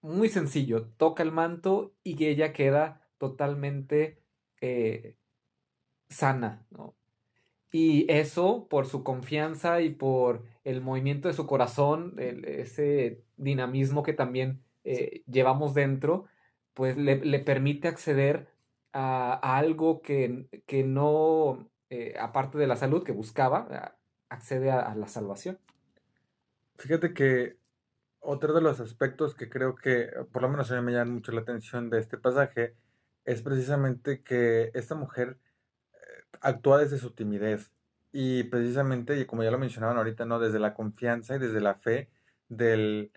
muy 0.00 0.28
sencillo. 0.28 0.86
Toca 0.96 1.22
el 1.22 1.32
manto 1.32 1.92
y 2.04 2.24
ella 2.24 2.52
queda 2.52 3.02
totalmente 3.18 4.18
eh, 4.60 5.16
sana, 6.08 6.64
¿no? 6.70 6.94
Y 7.72 8.10
eso, 8.10 8.66
por 8.68 8.86
su 8.86 9.04
confianza 9.04 9.80
y 9.80 9.90
por 9.90 10.44
el 10.64 10.80
movimiento 10.80 11.28
de 11.28 11.34
su 11.34 11.46
corazón, 11.46 12.16
ese 12.18 13.22
dinamismo 13.42 14.02
que 14.02 14.12
también 14.12 14.62
eh, 14.84 15.22
llevamos 15.26 15.74
dentro, 15.74 16.26
pues 16.74 16.96
le, 16.96 17.16
le 17.16 17.38
permite 17.40 17.88
acceder 17.88 18.48
a, 18.92 19.34
a 19.42 19.58
algo 19.58 20.00
que, 20.02 20.48
que 20.66 20.84
no, 20.84 21.68
eh, 21.90 22.14
aparte 22.18 22.58
de 22.58 22.66
la 22.66 22.76
salud 22.76 23.02
que 23.02 23.12
buscaba, 23.12 23.96
accede 24.28 24.70
a, 24.70 24.80
a 24.80 24.94
la 24.94 25.08
salvación. 25.08 25.58
Fíjate 26.76 27.12
que 27.12 27.58
otro 28.20 28.52
de 28.54 28.60
los 28.60 28.80
aspectos 28.80 29.34
que 29.34 29.48
creo 29.48 29.74
que, 29.74 30.08
por 30.32 30.42
lo 30.42 30.48
menos 30.48 30.70
a 30.70 30.76
mí 30.76 30.82
me 30.82 30.92
llama 30.92 31.12
mucho 31.12 31.32
la 31.32 31.40
atención 31.40 31.90
de 31.90 31.98
este 31.98 32.18
pasaje, 32.18 32.76
es 33.24 33.42
precisamente 33.42 34.22
que 34.22 34.70
esta 34.74 34.94
mujer 34.94 35.38
eh, 35.92 35.96
actúa 36.40 36.78
desde 36.78 36.98
su 36.98 37.10
timidez 37.10 37.72
y 38.12 38.44
precisamente, 38.44 39.18
y 39.18 39.26
como 39.26 39.42
ya 39.42 39.50
lo 39.50 39.58
mencionaban 39.58 39.96
ahorita, 39.96 40.24
¿no? 40.24 40.38
Desde 40.38 40.58
la 40.58 40.74
confianza 40.74 41.36
y 41.36 41.38
desde 41.38 41.60
la 41.60 41.74
fe 41.74 42.08
del, 42.48 43.12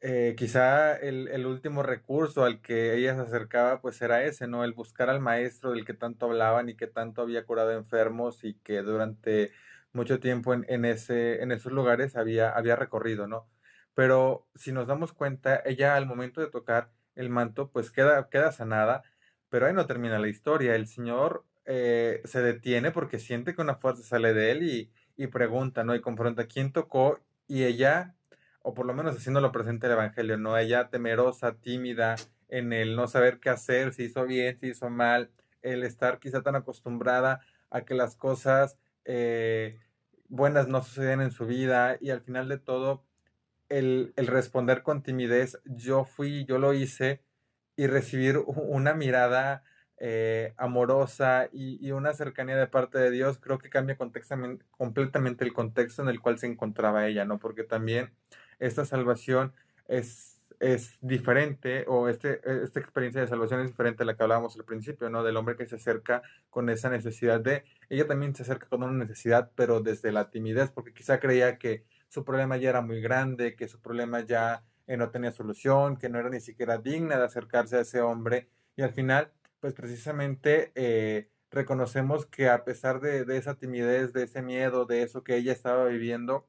eh, 0.00 0.34
quizá 0.36 0.96
el, 0.96 1.28
el, 1.28 1.46
último 1.46 1.82
recurso 1.82 2.44
al 2.44 2.60
que 2.62 2.96
ella 2.96 3.14
se 3.14 3.22
acercaba, 3.22 3.80
pues 3.80 4.00
era 4.02 4.24
ese, 4.24 4.46
¿no? 4.46 4.64
El 4.64 4.72
buscar 4.72 5.10
al 5.10 5.20
maestro 5.20 5.72
del 5.72 5.84
que 5.84 5.94
tanto 5.94 6.26
hablaban 6.26 6.68
y 6.68 6.76
que 6.76 6.86
tanto 6.86 7.22
había 7.22 7.44
curado 7.44 7.72
enfermos 7.72 8.44
y 8.44 8.54
que 8.54 8.82
durante 8.82 9.52
mucho 9.92 10.20
tiempo 10.20 10.54
en, 10.54 10.64
en 10.68 10.84
ese, 10.84 11.42
en 11.42 11.52
esos 11.52 11.72
lugares 11.72 12.16
había, 12.16 12.50
había 12.50 12.76
recorrido, 12.76 13.26
¿no? 13.26 13.48
Pero 13.94 14.46
si 14.54 14.72
nos 14.72 14.86
damos 14.86 15.12
cuenta, 15.12 15.62
ella 15.64 15.96
al 15.96 16.06
momento 16.06 16.40
de 16.40 16.48
tocar 16.50 16.90
el 17.14 17.28
manto, 17.30 17.70
pues 17.70 17.90
queda, 17.90 18.28
queda 18.30 18.52
sanada, 18.52 19.02
pero 19.48 19.66
ahí 19.66 19.74
no 19.74 19.86
termina 19.86 20.18
la 20.18 20.28
historia. 20.28 20.74
El 20.74 20.86
Señor 20.86 21.44
eh, 21.66 22.22
se 22.24 22.40
detiene 22.42 22.92
porque 22.92 23.18
siente 23.18 23.54
que 23.54 23.62
una 23.62 23.76
fuerza 23.76 24.02
sale 24.02 24.32
de 24.32 24.52
él 24.52 24.62
y, 24.62 24.92
y 25.16 25.26
pregunta, 25.26 25.84
¿no? 25.84 25.94
Y 25.94 26.00
confronta 26.00 26.46
quién 26.46 26.72
tocó 26.72 27.20
y 27.46 27.64
ella, 27.64 28.14
o 28.62 28.74
por 28.74 28.86
lo 28.86 28.94
menos 28.94 29.16
haciéndolo 29.16 29.52
presente 29.52 29.86
el 29.86 29.92
Evangelio, 29.92 30.36
¿no? 30.36 30.56
Ella 30.56 30.88
temerosa, 30.88 31.54
tímida, 31.54 32.16
en 32.48 32.72
el 32.72 32.96
no 32.96 33.08
saber 33.08 33.40
qué 33.40 33.50
hacer, 33.50 33.92
si 33.94 34.04
hizo 34.04 34.26
bien, 34.26 34.58
si 34.60 34.68
hizo 34.68 34.90
mal, 34.90 35.30
el 35.62 35.82
estar 35.82 36.18
quizá 36.18 36.42
tan 36.42 36.56
acostumbrada 36.56 37.40
a 37.70 37.82
que 37.82 37.94
las 37.94 38.16
cosas 38.16 38.76
eh, 39.04 39.78
buenas 40.28 40.68
no 40.68 40.82
suceden 40.82 41.20
en 41.20 41.30
su 41.30 41.46
vida 41.46 41.96
y 42.00 42.10
al 42.10 42.20
final 42.20 42.48
de 42.48 42.58
todo 42.58 43.04
el, 43.68 44.12
el, 44.16 44.26
responder 44.26 44.82
con 44.82 45.02
timidez, 45.02 45.60
yo 45.64 46.04
fui, 46.04 46.44
yo 46.44 46.58
lo 46.58 46.74
hice, 46.74 47.22
y 47.76 47.86
recibir 47.86 48.36
una 48.46 48.94
mirada 48.94 49.62
eh, 49.96 50.54
amorosa 50.58 51.48
y, 51.52 51.78
y, 51.86 51.92
una 51.92 52.12
cercanía 52.12 52.56
de 52.56 52.66
parte 52.66 52.98
de 52.98 53.10
Dios, 53.10 53.38
creo 53.38 53.58
que 53.58 53.70
cambia 53.70 53.96
completamente 53.96 55.44
el 55.44 55.52
contexto 55.54 56.02
en 56.02 56.08
el 56.08 56.20
cual 56.20 56.38
se 56.38 56.46
encontraba 56.46 57.06
ella, 57.06 57.24
¿no? 57.24 57.38
Porque 57.38 57.64
también 57.64 58.10
esta 58.60 58.84
salvación 58.84 59.52
es, 59.88 60.40
es 60.60 60.96
diferente, 61.00 61.84
o 61.88 62.08
este, 62.08 62.40
esta 62.62 62.78
experiencia 62.78 63.20
de 63.20 63.26
salvación 63.26 63.60
es 63.60 63.68
diferente 63.68 64.02
a 64.02 64.06
la 64.06 64.14
que 64.14 64.22
hablábamos 64.22 64.56
al 64.56 64.64
principio, 64.64 65.10
¿no? 65.10 65.24
Del 65.24 65.36
hombre 65.36 65.56
que 65.56 65.66
se 65.66 65.76
acerca 65.76 66.22
con 66.50 66.68
esa 66.68 66.90
necesidad 66.90 67.40
de, 67.40 67.64
ella 67.88 68.06
también 68.06 68.34
se 68.34 68.42
acerca 68.42 68.68
con 68.68 68.82
una 68.82 68.92
necesidad, 68.92 69.50
pero 69.56 69.80
desde 69.80 70.12
la 70.12 70.30
timidez, 70.30 70.70
porque 70.70 70.92
quizá 70.92 71.18
creía 71.18 71.58
que 71.58 71.84
su 72.08 72.24
problema 72.24 72.56
ya 72.56 72.70
era 72.70 72.82
muy 72.82 73.00
grande, 73.00 73.56
que 73.56 73.68
su 73.68 73.80
problema 73.80 74.20
ya 74.20 74.62
eh, 74.86 74.96
no 74.96 75.10
tenía 75.10 75.32
solución, 75.32 75.96
que 75.96 76.08
no 76.08 76.18
era 76.18 76.28
ni 76.28 76.40
siquiera 76.40 76.78
digna 76.78 77.16
de 77.16 77.24
acercarse 77.24 77.76
a 77.76 77.80
ese 77.80 78.00
hombre. 78.00 78.48
Y 78.76 78.82
al 78.82 78.92
final, 78.92 79.32
pues 79.60 79.74
precisamente 79.74 80.72
eh, 80.74 81.28
reconocemos 81.50 82.26
que 82.26 82.48
a 82.48 82.64
pesar 82.64 83.00
de, 83.00 83.24
de, 83.24 83.36
esa 83.36 83.54
timidez, 83.54 84.12
de 84.12 84.24
ese 84.24 84.42
miedo, 84.42 84.86
de 84.86 85.02
eso 85.02 85.22
que 85.24 85.36
ella 85.36 85.52
estaba 85.52 85.86
viviendo, 85.86 86.46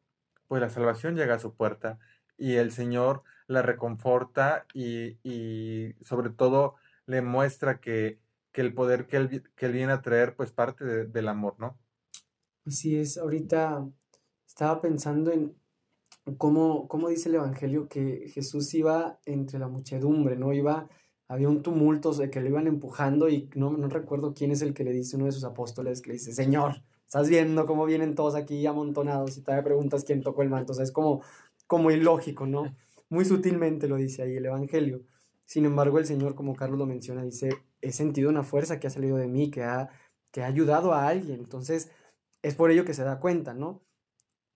pues 0.52 0.60
la 0.60 0.70
salvación 0.70 1.16
llega 1.16 1.36
a 1.36 1.40
su 1.40 1.54
puerta 1.56 1.98
y 2.38 2.56
el 2.56 2.74
Señor 2.74 3.24
la 3.48 3.62
reconforta 3.62 4.66
y, 4.74 5.18
y 5.24 5.94
sobre 6.04 6.30
todo 6.30 6.76
le 7.06 7.22
muestra 7.22 7.80
que, 7.80 8.20
que 8.52 8.60
el 8.60 8.74
poder 8.74 9.08
que 9.08 9.16
él, 9.16 9.44
que 9.56 9.66
él, 9.68 9.72
viene 9.72 9.94
a 9.94 10.02
traer, 10.02 10.36
pues 10.36 10.52
parte 10.52 10.84
de, 10.84 11.06
del 11.06 11.30
amor, 11.30 11.56
¿no? 11.58 11.80
Así 12.66 12.98
es, 12.98 13.18
ahorita 13.18 13.88
estaba 14.46 14.82
pensando 14.82 15.32
en 15.32 15.56
cómo, 16.38 16.90
cómo 16.90 17.08
dice 17.08 17.30
el 17.30 17.36
Evangelio 17.36 17.88
que 17.88 18.30
Jesús 18.34 18.74
iba 18.74 19.22
entre 19.24 19.58
la 19.58 19.70
muchedumbre, 19.70 20.36
¿no? 20.36 20.52
Iba, 20.52 20.90
había 21.30 21.48
un 21.48 21.62
tumulto 21.62 22.12
de 22.12 22.30
que 22.30 22.42
lo 22.42 22.50
iban 22.50 22.68
empujando 22.68 23.30
y 23.30 23.50
no, 23.56 23.72
no 23.72 23.88
recuerdo 23.88 24.34
quién 24.34 24.52
es 24.52 24.62
el 24.62 24.74
que 24.74 24.84
le 24.84 24.92
dice, 24.92 25.16
uno 25.16 25.28
de 25.28 25.32
sus 25.32 25.46
apóstoles, 25.46 26.02
que 26.02 26.10
le 26.10 26.16
dice, 26.16 26.34
Señor, 26.34 26.84
estás 27.12 27.28
viendo 27.28 27.66
cómo 27.66 27.86
vienen 27.86 28.16
todos 28.16 28.36
aquí 28.36 28.66
amontonados 28.66 29.38
y 29.38 29.42
todavía 29.42 29.66
preguntas 29.66 30.06
quién 30.06 30.24
tocó 30.24 30.44
el 30.44 30.50
manto, 30.50 30.72
o 30.72 30.76
sea, 30.76 30.86
es 30.86 30.94
como, 30.94 31.22
como 31.68 31.92
ilógico, 31.92 32.48
¿no? 32.48 32.74
Muy 33.10 33.26
sutilmente 33.26 33.90
lo 33.90 33.98
dice 33.98 34.24
ahí 34.24 34.38
el 34.38 34.46
Evangelio. 34.46 35.04
Sin 35.46 35.66
embargo, 35.66 36.00
el 36.00 36.06
Señor, 36.06 36.36
como 36.36 36.56
Carlos 36.56 36.80
lo 36.80 36.86
menciona, 36.86 37.24
dice, 37.24 37.50
he 37.82 37.92
sentido 37.92 38.30
una 38.30 38.44
fuerza 38.44 38.80
que 38.80 38.88
ha 38.88 38.90
salido 38.90 39.18
de 39.18 39.28
mí, 39.28 39.52
que 39.52 39.64
ha, 39.64 39.90
que 40.32 40.42
ha 40.42 40.48
ayudado 40.48 40.94
a 40.94 41.10
alguien. 41.10 41.42
Entonces, 41.42 41.92
es 42.42 42.56
por 42.56 42.72
ello 42.72 42.86
que 42.86 42.94
se 42.94 43.04
da 43.04 43.20
cuenta, 43.20 43.54
¿no? 43.54 43.84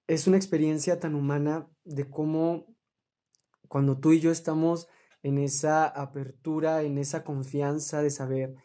es 0.08 0.28
una 0.28 0.38
experiencia 0.38 1.00
tan 1.00 1.16
humana 1.16 1.68
de 1.84 2.10
cómo 2.10 2.68
cuando 3.68 4.00
tú 4.00 4.12
y 4.12 4.20
yo 4.20 4.32
estamos 4.32 4.88
en 5.24 5.40
esa 5.40 5.88
apertura, 5.88 6.84
en 6.84 6.98
esa 6.98 7.24
confianza 7.24 8.02
de 8.04 8.12
saber 8.12 8.56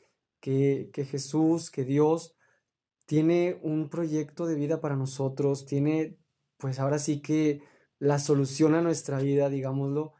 que, 0.40 0.90
que 0.92 1.04
Jesús, 1.04 1.70
que 1.70 1.84
Dios 1.84 2.36
tiene 3.10 3.58
un 3.64 3.88
proyecto 3.88 4.46
de 4.46 4.54
vida 4.54 4.80
para 4.80 4.94
nosotros, 4.94 5.66
tiene 5.66 6.16
pues 6.58 6.78
ahora 6.78 7.00
sí 7.00 7.20
que 7.20 7.60
la 7.98 8.20
solución 8.20 8.76
a 8.76 8.82
nuestra 8.82 9.18
vida, 9.18 9.48
digámoslo, 9.50 10.12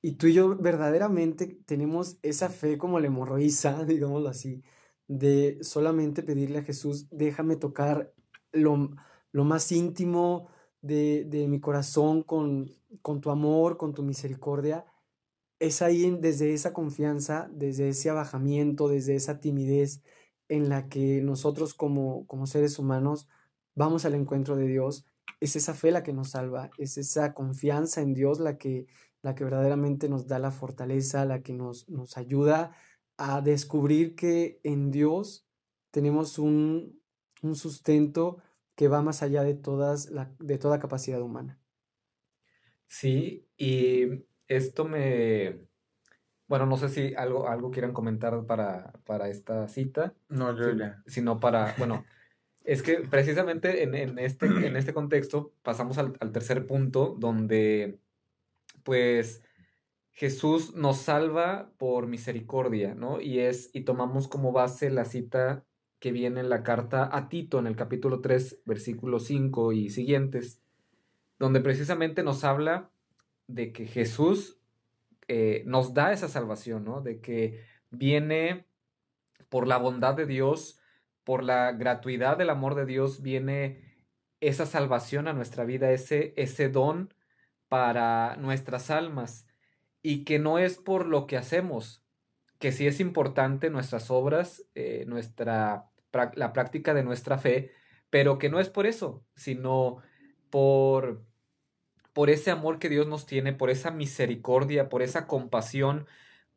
y 0.00 0.12
tú 0.12 0.28
y 0.28 0.32
yo 0.32 0.56
verdaderamente 0.56 1.58
tenemos 1.66 2.16
esa 2.22 2.48
fe 2.48 2.78
como 2.78 2.98
la 2.98 3.08
hemorroísa, 3.08 3.84
digámoslo 3.84 4.30
así, 4.30 4.62
de 5.06 5.58
solamente 5.60 6.22
pedirle 6.22 6.60
a 6.60 6.62
Jesús, 6.62 7.08
déjame 7.10 7.56
tocar 7.56 8.14
lo, 8.52 8.88
lo 9.30 9.44
más 9.44 9.70
íntimo 9.70 10.48
de, 10.80 11.26
de 11.26 11.46
mi 11.46 11.60
corazón 11.60 12.22
con, 12.22 12.72
con, 13.02 13.20
tu 13.20 13.28
amor, 13.30 13.76
con 13.76 13.92
tu 13.92 14.02
misericordia, 14.02 14.86
es 15.58 15.82
ahí 15.82 16.10
desde 16.18 16.54
esa 16.54 16.72
confianza, 16.72 17.50
desde 17.52 17.90
ese 17.90 18.08
abajamiento, 18.08 18.88
desde 18.88 19.14
esa 19.14 19.40
timidez 19.40 20.02
en 20.48 20.68
la 20.68 20.88
que 20.88 21.20
nosotros 21.22 21.74
como, 21.74 22.26
como 22.26 22.46
seres 22.46 22.78
humanos 22.78 23.28
vamos 23.74 24.04
al 24.04 24.14
encuentro 24.14 24.56
de 24.56 24.66
Dios. 24.66 25.06
Es 25.40 25.56
esa 25.56 25.74
fe 25.74 25.90
la 25.90 26.02
que 26.02 26.12
nos 26.12 26.30
salva, 26.30 26.70
es 26.78 26.98
esa 26.98 27.34
confianza 27.34 28.00
en 28.00 28.14
Dios 28.14 28.40
la 28.40 28.58
que, 28.58 28.86
la 29.22 29.34
que 29.34 29.44
verdaderamente 29.44 30.08
nos 30.08 30.26
da 30.26 30.38
la 30.38 30.50
fortaleza, 30.50 31.24
la 31.24 31.42
que 31.42 31.52
nos, 31.52 31.88
nos 31.88 32.16
ayuda 32.16 32.72
a 33.16 33.40
descubrir 33.40 34.14
que 34.14 34.60
en 34.64 34.90
Dios 34.90 35.46
tenemos 35.90 36.38
un, 36.38 37.00
un 37.42 37.56
sustento 37.56 38.38
que 38.74 38.88
va 38.88 39.02
más 39.02 39.22
allá 39.22 39.42
de, 39.42 39.54
todas 39.54 40.10
la, 40.10 40.32
de 40.38 40.58
toda 40.58 40.78
capacidad 40.78 41.20
humana. 41.20 41.60
Sí, 42.86 43.46
y 43.56 44.24
esto 44.46 44.84
me... 44.84 45.67
Bueno, 46.48 46.66
no 46.66 46.76
sé 46.78 46.88
si 46.88 47.14
algo, 47.14 47.48
algo 47.48 47.70
quieran 47.70 47.92
comentar 47.92 48.44
para, 48.46 48.92
para 49.04 49.28
esta 49.28 49.68
cita. 49.68 50.14
No, 50.28 50.56
yo 50.56 50.72
ya. 50.72 51.02
Sino 51.06 51.40
para, 51.40 51.74
bueno, 51.78 52.04
es 52.64 52.82
que 52.82 53.00
precisamente 53.00 53.82
en, 53.82 53.94
en, 53.94 54.18
este, 54.18 54.46
en 54.46 54.76
este 54.76 54.94
contexto 54.94 55.52
pasamos 55.62 55.98
al, 55.98 56.16
al 56.20 56.32
tercer 56.32 56.66
punto 56.66 57.14
donde, 57.18 57.98
pues, 58.82 59.42
Jesús 60.18 60.74
nos 60.74 60.96
salva 60.96 61.70
por 61.78 62.08
misericordia, 62.08 62.94
¿no? 62.94 63.20
Y 63.20 63.38
es, 63.38 63.70
y 63.72 63.82
tomamos 63.82 64.26
como 64.26 64.50
base 64.50 64.90
la 64.90 65.04
cita 65.04 65.64
que 66.00 66.12
viene 66.12 66.40
en 66.40 66.48
la 66.48 66.62
carta 66.62 67.08
a 67.12 67.28
Tito 67.28 67.58
en 67.58 67.66
el 67.66 67.76
capítulo 67.76 68.20
3, 68.20 68.62
versículo 68.64 69.20
5 69.20 69.72
y 69.72 69.90
siguientes, 69.90 70.60
donde 71.38 71.60
precisamente 71.60 72.22
nos 72.22 72.42
habla 72.44 72.90
de 73.46 73.72
que 73.72 73.86
Jesús 73.86 74.58
eh, 75.28 75.62
nos 75.66 75.94
da 75.94 76.12
esa 76.12 76.28
salvación, 76.28 76.84
¿no? 76.84 77.00
De 77.00 77.20
que 77.20 77.64
viene 77.90 78.66
por 79.48 79.66
la 79.66 79.78
bondad 79.78 80.14
de 80.14 80.26
Dios, 80.26 80.80
por 81.24 81.44
la 81.44 81.72
gratuidad 81.72 82.38
del 82.38 82.50
amor 82.50 82.74
de 82.74 82.86
Dios, 82.86 83.22
viene 83.22 83.88
esa 84.40 84.66
salvación 84.66 85.28
a 85.28 85.32
nuestra 85.32 85.64
vida, 85.64 85.90
ese, 85.92 86.32
ese 86.36 86.68
don 86.68 87.12
para 87.68 88.36
nuestras 88.36 88.90
almas 88.90 89.46
y 90.02 90.24
que 90.24 90.38
no 90.38 90.58
es 90.58 90.78
por 90.78 91.06
lo 91.06 91.26
que 91.26 91.36
hacemos, 91.36 92.02
que 92.58 92.72
sí 92.72 92.86
es 92.86 93.00
importante 93.00 93.70
nuestras 93.70 94.10
obras, 94.10 94.64
eh, 94.74 95.04
nuestra, 95.06 95.90
la 96.34 96.52
práctica 96.52 96.94
de 96.94 97.04
nuestra 97.04 97.38
fe, 97.38 97.72
pero 98.10 98.38
que 98.38 98.48
no 98.48 98.60
es 98.60 98.70
por 98.70 98.86
eso, 98.86 99.24
sino 99.34 99.98
por, 100.50 101.27
por 102.18 102.30
ese 102.30 102.50
amor 102.50 102.80
que 102.80 102.88
Dios 102.88 103.06
nos 103.06 103.26
tiene, 103.26 103.52
por 103.52 103.70
esa 103.70 103.92
misericordia, 103.92 104.88
por 104.88 105.02
esa 105.02 105.28
compasión, 105.28 106.08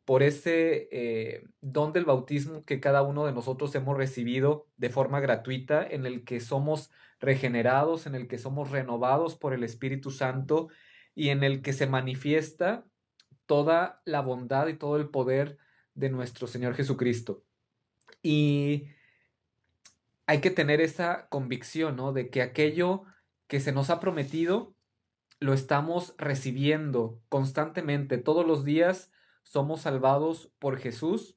por 0.04 0.24
ese 0.24 0.88
eh, 0.90 1.44
don 1.60 1.92
del 1.92 2.04
bautismo 2.04 2.64
que 2.64 2.80
cada 2.80 3.02
uno 3.02 3.26
de 3.26 3.32
nosotros 3.32 3.72
hemos 3.76 3.96
recibido 3.96 4.66
de 4.76 4.90
forma 4.90 5.20
gratuita, 5.20 5.86
en 5.86 6.04
el 6.04 6.24
que 6.24 6.40
somos 6.40 6.90
regenerados, 7.20 8.06
en 8.06 8.16
el 8.16 8.26
que 8.26 8.38
somos 8.38 8.72
renovados 8.72 9.36
por 9.36 9.54
el 9.54 9.62
Espíritu 9.62 10.10
Santo 10.10 10.66
y 11.14 11.28
en 11.28 11.44
el 11.44 11.62
que 11.62 11.72
se 11.72 11.86
manifiesta 11.86 12.84
toda 13.46 14.02
la 14.04 14.20
bondad 14.20 14.66
y 14.66 14.74
todo 14.74 14.96
el 14.96 15.10
poder 15.10 15.58
de 15.94 16.10
nuestro 16.10 16.48
Señor 16.48 16.74
Jesucristo. 16.74 17.44
Y 18.20 18.88
hay 20.26 20.40
que 20.40 20.50
tener 20.50 20.80
esa 20.80 21.28
convicción, 21.28 21.94
¿no? 21.94 22.12
De 22.12 22.30
que 22.30 22.42
aquello 22.42 23.04
que 23.46 23.60
se 23.60 23.70
nos 23.70 23.90
ha 23.90 24.00
prometido 24.00 24.74
lo 25.42 25.52
estamos 25.52 26.14
recibiendo 26.18 27.20
constantemente. 27.28 28.18
Todos 28.18 28.46
los 28.46 28.64
días 28.64 29.10
somos 29.42 29.82
salvados 29.82 30.52
por 30.58 30.78
Jesús. 30.78 31.36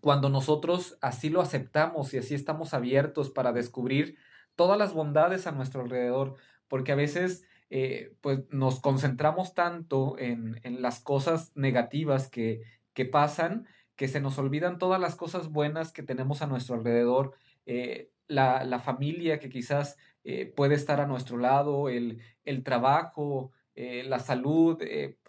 Cuando 0.00 0.30
nosotros 0.30 0.96
así 1.02 1.28
lo 1.28 1.42
aceptamos 1.42 2.14
y 2.14 2.18
así 2.18 2.34
estamos 2.34 2.72
abiertos 2.72 3.30
para 3.30 3.52
descubrir 3.52 4.16
todas 4.56 4.78
las 4.78 4.94
bondades 4.94 5.46
a 5.46 5.52
nuestro 5.52 5.82
alrededor, 5.82 6.36
porque 6.68 6.92
a 6.92 6.96
veces 6.96 7.44
eh, 7.68 8.16
pues 8.20 8.40
nos 8.50 8.80
concentramos 8.80 9.54
tanto 9.54 10.18
en, 10.18 10.58
en 10.64 10.82
las 10.82 11.00
cosas 11.00 11.52
negativas 11.54 12.28
que, 12.28 12.62
que, 12.94 13.04
pasan 13.04 13.66
que 13.96 14.08
se 14.08 14.20
nos 14.20 14.38
olvidan 14.38 14.78
todas 14.78 15.00
las 15.00 15.14
cosas 15.14 15.50
buenas 15.50 15.92
que 15.92 16.02
tenemos 16.02 16.42
a 16.42 16.46
nuestro 16.46 16.74
alrededor, 16.74 17.34
eh, 17.66 18.10
la, 18.26 18.64
la, 18.64 18.80
familia 18.80 19.38
que 19.38 19.50
quizás 19.50 19.98
eh, 20.24 20.46
puede 20.46 20.74
estar 20.74 21.00
a 21.00 21.06
nuestro 21.06 21.38
lado, 21.38 21.88
el, 21.88 22.20
el 22.44 22.62
trabajo, 22.62 23.52
la 23.74 24.18
salud, 24.18 24.78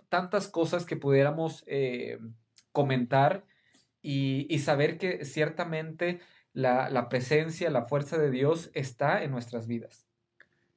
tantas 0.09 0.49
cosas 0.49 0.85
que 0.85 0.97
pudiéramos 0.97 1.63
comentar 2.73 3.45
y, 4.01 4.45
y, 4.49 4.59
saber 4.59 4.97
que 4.97 5.23
ciertamente 5.23 6.19
la, 6.53 6.89
la 6.89 7.09
presencia, 7.09 7.69
la 7.69 7.85
fuerza 7.85 8.17
de 8.17 8.31
Dios 8.31 8.71
está 8.73 9.23
en 9.23 9.31
nuestras 9.31 9.67
vidas. 9.67 10.07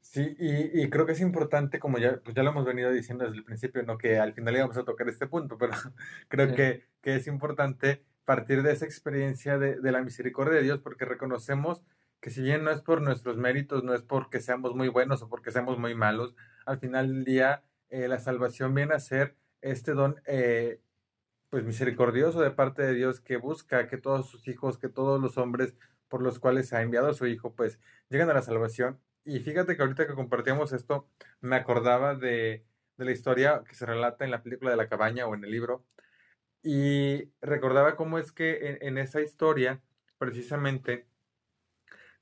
Sí, 0.01 0.37
y, 0.39 0.83
y, 0.83 0.91
creo 0.91 1.07
que 1.07 1.13
es 1.13 1.21
importante, 1.21 1.81
como 1.81 1.99
ya, 1.99 2.21
pues 2.23 2.37
ya 2.37 2.43
lo 2.43 2.51
hemos 2.51 2.65
venido 2.65 2.93
diciendo 2.93 3.25
desde 3.25 3.39
el 3.39 3.45
principio, 3.45 3.83
no 3.83 3.99
que 3.99 4.19
al 4.19 4.35
final 4.35 4.55
íbamos 4.55 4.77
a 4.77 4.85
tocar 4.85 5.09
este 5.09 5.27
punto, 5.27 5.59
pero 5.59 5.73
creo 6.29 6.51
sí. 6.51 6.55
que, 6.55 6.85
que, 7.01 7.17
es 7.17 7.27
importante 7.27 8.05
partir 8.25 8.63
de 8.63 8.73
esa 8.73 8.85
experiencia 8.85 9.59
de, 9.59 9.81
de, 9.81 9.93
la 9.93 10.03
misericordia 10.03 10.55
de 10.59 10.63
Dios, 10.63 10.81
porque 10.81 11.05
reconocemos 11.05 11.83
que 12.25 12.31
si 12.31 12.41
bien 12.41 12.65
no 12.65 12.71
es 12.71 12.81
por 12.81 13.03
nuestros 13.03 13.37
méritos, 13.37 13.85
no 13.85 13.93
es 13.93 14.01
porque 14.01 14.41
seamos 14.41 14.75
muy 14.75 14.89
buenos 14.89 15.21
o 15.21 15.29
porque 15.29 15.51
seamos 15.51 15.79
muy 15.79 15.95
malos, 15.95 16.35
al 16.65 16.79
final 16.79 17.09
del 17.09 17.25
día 17.27 17.63
eh, 17.91 18.09
la 18.09 18.19
salvación 18.19 18.75
viene 18.75 18.95
a 18.95 18.99
ser 18.99 19.37
este 19.61 19.93
don 19.93 20.23
eh, 20.25 20.81
pues 21.51 21.65
misericordioso 21.65 22.41
de 22.41 22.51
parte 22.51 22.83
de 22.83 22.95
Dios 22.95 23.21
que 23.21 23.37
busca 23.37 23.89
que 23.89 23.99
todos 23.99 24.31
sus 24.31 24.49
hijos, 24.49 24.79
que 24.79 24.89
todos 24.89 25.21
los 25.21 25.37
hombres 25.37 25.77
por 26.09 26.23
los 26.23 26.39
cuales 26.39 26.73
ha 26.73 26.81
enviado 26.81 27.11
a 27.11 27.13
su 27.13 27.27
hijo, 27.27 27.53
pues 27.55 27.79
lleguen 28.09 28.31
a 28.31 28.33
la 28.33 28.41
salvación 28.41 28.99
y 29.27 29.41
fíjate 29.41 29.77
que 29.77 29.83
ahorita 29.83 30.07
que 30.07 30.15
compartíamos 30.15 30.73
esto, 30.73 31.07
me 31.43 31.57
acordaba 31.57 32.15
de, 32.15 32.65
de, 32.97 33.05
la 33.05 33.13
historia 33.13 33.65
que 33.69 33.75
se 33.75 33.85
relata 33.85 34.25
en 34.25 34.31
la 34.31 34.43
película 34.43 34.71
de 34.71 34.79
la 34.79 34.89
cabaña 34.89 35.27
o 35.27 35.35
en 35.35 35.45
el 35.45 35.51
libro. 35.51 35.85
Y 36.63 37.31
recordaba 37.43 37.97
cómo 37.97 38.19
es 38.19 38.33
que 38.33 38.79
en 38.81 38.97
esa 38.97 39.21
historia, 39.21 39.83
precisamente, 40.17 41.07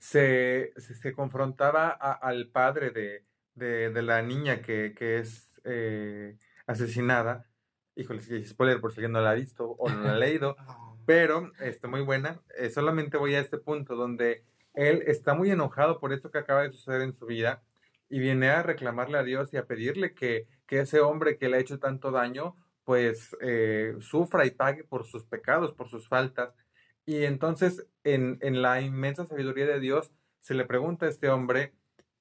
se, 0.03 0.73
se, 0.79 0.97
se 0.97 1.13
confrontaba 1.13 1.89
a, 1.89 2.11
al 2.11 2.49
padre 2.49 2.91
de, 2.91 3.25
de, 3.55 3.91
de, 3.91 4.03
la 4.03 4.21
niña 4.21 4.61
que, 4.61 4.95
que 4.99 5.19
es 5.19 5.49
eh, 5.63 6.37
asesinada. 6.67 7.49
Híjole, 7.95 8.21
si 8.21 8.45
spoiler 8.45 8.81
por 8.81 8.93
si 8.93 8.99
alguien 8.99 9.13
no 9.13 9.21
la 9.21 9.31
ha 9.31 9.35
visto 9.35 9.71
o 9.71 9.89
no 9.89 10.03
la 10.03 10.15
ha 10.15 10.19
leído, 10.19 10.57
pero 11.07 11.53
está 11.61 11.87
muy 11.87 12.01
buena. 12.01 12.43
Eh, 12.59 12.71
solamente 12.71 13.17
voy 13.17 13.37
a 13.37 13.41
este 13.41 13.59
punto 13.59 13.95
donde 13.95 14.45
él 14.75 15.05
está 15.07 15.35
muy 15.35 15.53
enojado 15.53 16.01
por 16.01 16.13
esto 16.13 16.33
que 16.33 16.39
acaba 16.39 16.63
de 16.65 16.73
suceder 16.73 17.03
en 17.03 17.15
su 17.15 17.27
vida 17.27 17.63
y 18.09 18.19
viene 18.19 18.51
a 18.51 18.65
reclamarle 18.65 19.19
a 19.19 19.23
Dios 19.23 19.55
y 19.55 19.57
a 19.57 19.67
pedirle 19.67 20.15
que, 20.15 20.49
que 20.67 20.81
ese 20.81 20.99
hombre 20.99 21.39
que 21.39 21.49
le 21.49 21.59
ha 21.59 21.61
hecho 21.61 21.79
tanto 21.79 22.11
daño, 22.11 22.57
pues 22.83 23.37
eh, 23.41 23.95
sufra 24.01 24.47
y 24.47 24.51
pague 24.51 24.83
por 24.83 25.07
sus 25.07 25.25
pecados, 25.27 25.73
por 25.75 25.89
sus 25.89 26.09
faltas. 26.09 26.57
Y 27.05 27.25
entonces, 27.25 27.87
en, 28.05 28.39
en, 28.43 28.63
la 28.63 28.81
inmensa 28.81 29.27
sabiduría 29.27 29.67
de 29.67 29.81
Dios, 29.81 30.13
se 30.41 30.55
le 30.55 30.65
pregunta 30.65 31.07
a 31.07 31.09
este 31.09 31.29
hombre 31.29 31.73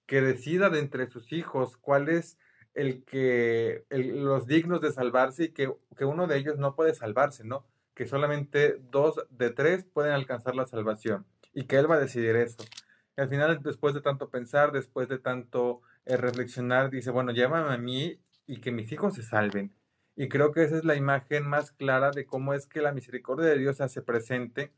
que 0.06 0.22
decida 0.22 0.70
de 0.70 0.80
entre 0.80 1.08
sus 1.08 1.32
hijos 1.32 1.78
cuál 1.78 2.10
es 2.10 2.38
el 2.74 3.04
que, 3.04 3.86
los 3.90 4.48
dignos 4.48 4.82
de 4.82 4.92
salvarse 4.92 5.46
y 5.46 5.50
que, 5.50 5.74
que 5.98 6.06
uno 6.06 6.28
de 6.28 6.38
ellos 6.38 6.58
no 6.58 6.76
puede 6.76 6.94
salvarse, 6.94 7.44
¿no? 7.44 7.66
Que 7.94 8.06
solamente 8.06 8.78
dos 8.92 9.26
de 9.30 9.50
tres 9.52 9.86
pueden 9.86 10.14
alcanzar 10.14 10.56
la 10.56 10.68
salvación 10.68 11.26
y 11.54 11.66
que 11.66 11.78
Él 11.78 11.90
va 11.90 11.96
a 11.96 12.00
decidir 12.00 12.36
eso. 12.36 12.64
Y 13.18 13.22
al 13.22 13.30
final, 13.30 13.62
después 13.62 13.94
de 13.94 14.02
tanto 14.02 14.30
pensar, 14.30 14.72
después 14.72 15.10
de 15.10 15.20
tanto 15.20 15.82
eh, 16.06 16.18
reflexionar, 16.18 16.90
dice, 16.90 17.12
bueno, 17.12 17.32
llámame 17.32 17.74
a 17.74 17.78
mí 17.78 18.20
y 18.48 18.62
que 18.62 18.72
mis 18.72 18.92
hijos 18.92 19.16
se 19.16 19.24
salven. 19.24 19.74
Y 20.16 20.30
creo 20.30 20.52
que 20.52 20.64
esa 20.64 20.78
es 20.78 20.86
la 20.86 20.96
imagen 20.96 21.48
más 21.48 21.72
clara 21.72 22.12
de 22.12 22.26
cómo 22.26 22.54
es 22.54 22.68
que 22.68 22.82
la 22.82 22.92
misericordia 22.92 23.48
de 23.48 23.58
Dios 23.58 23.78
se 23.78 23.84
hace 23.84 24.02
presente 24.02 24.72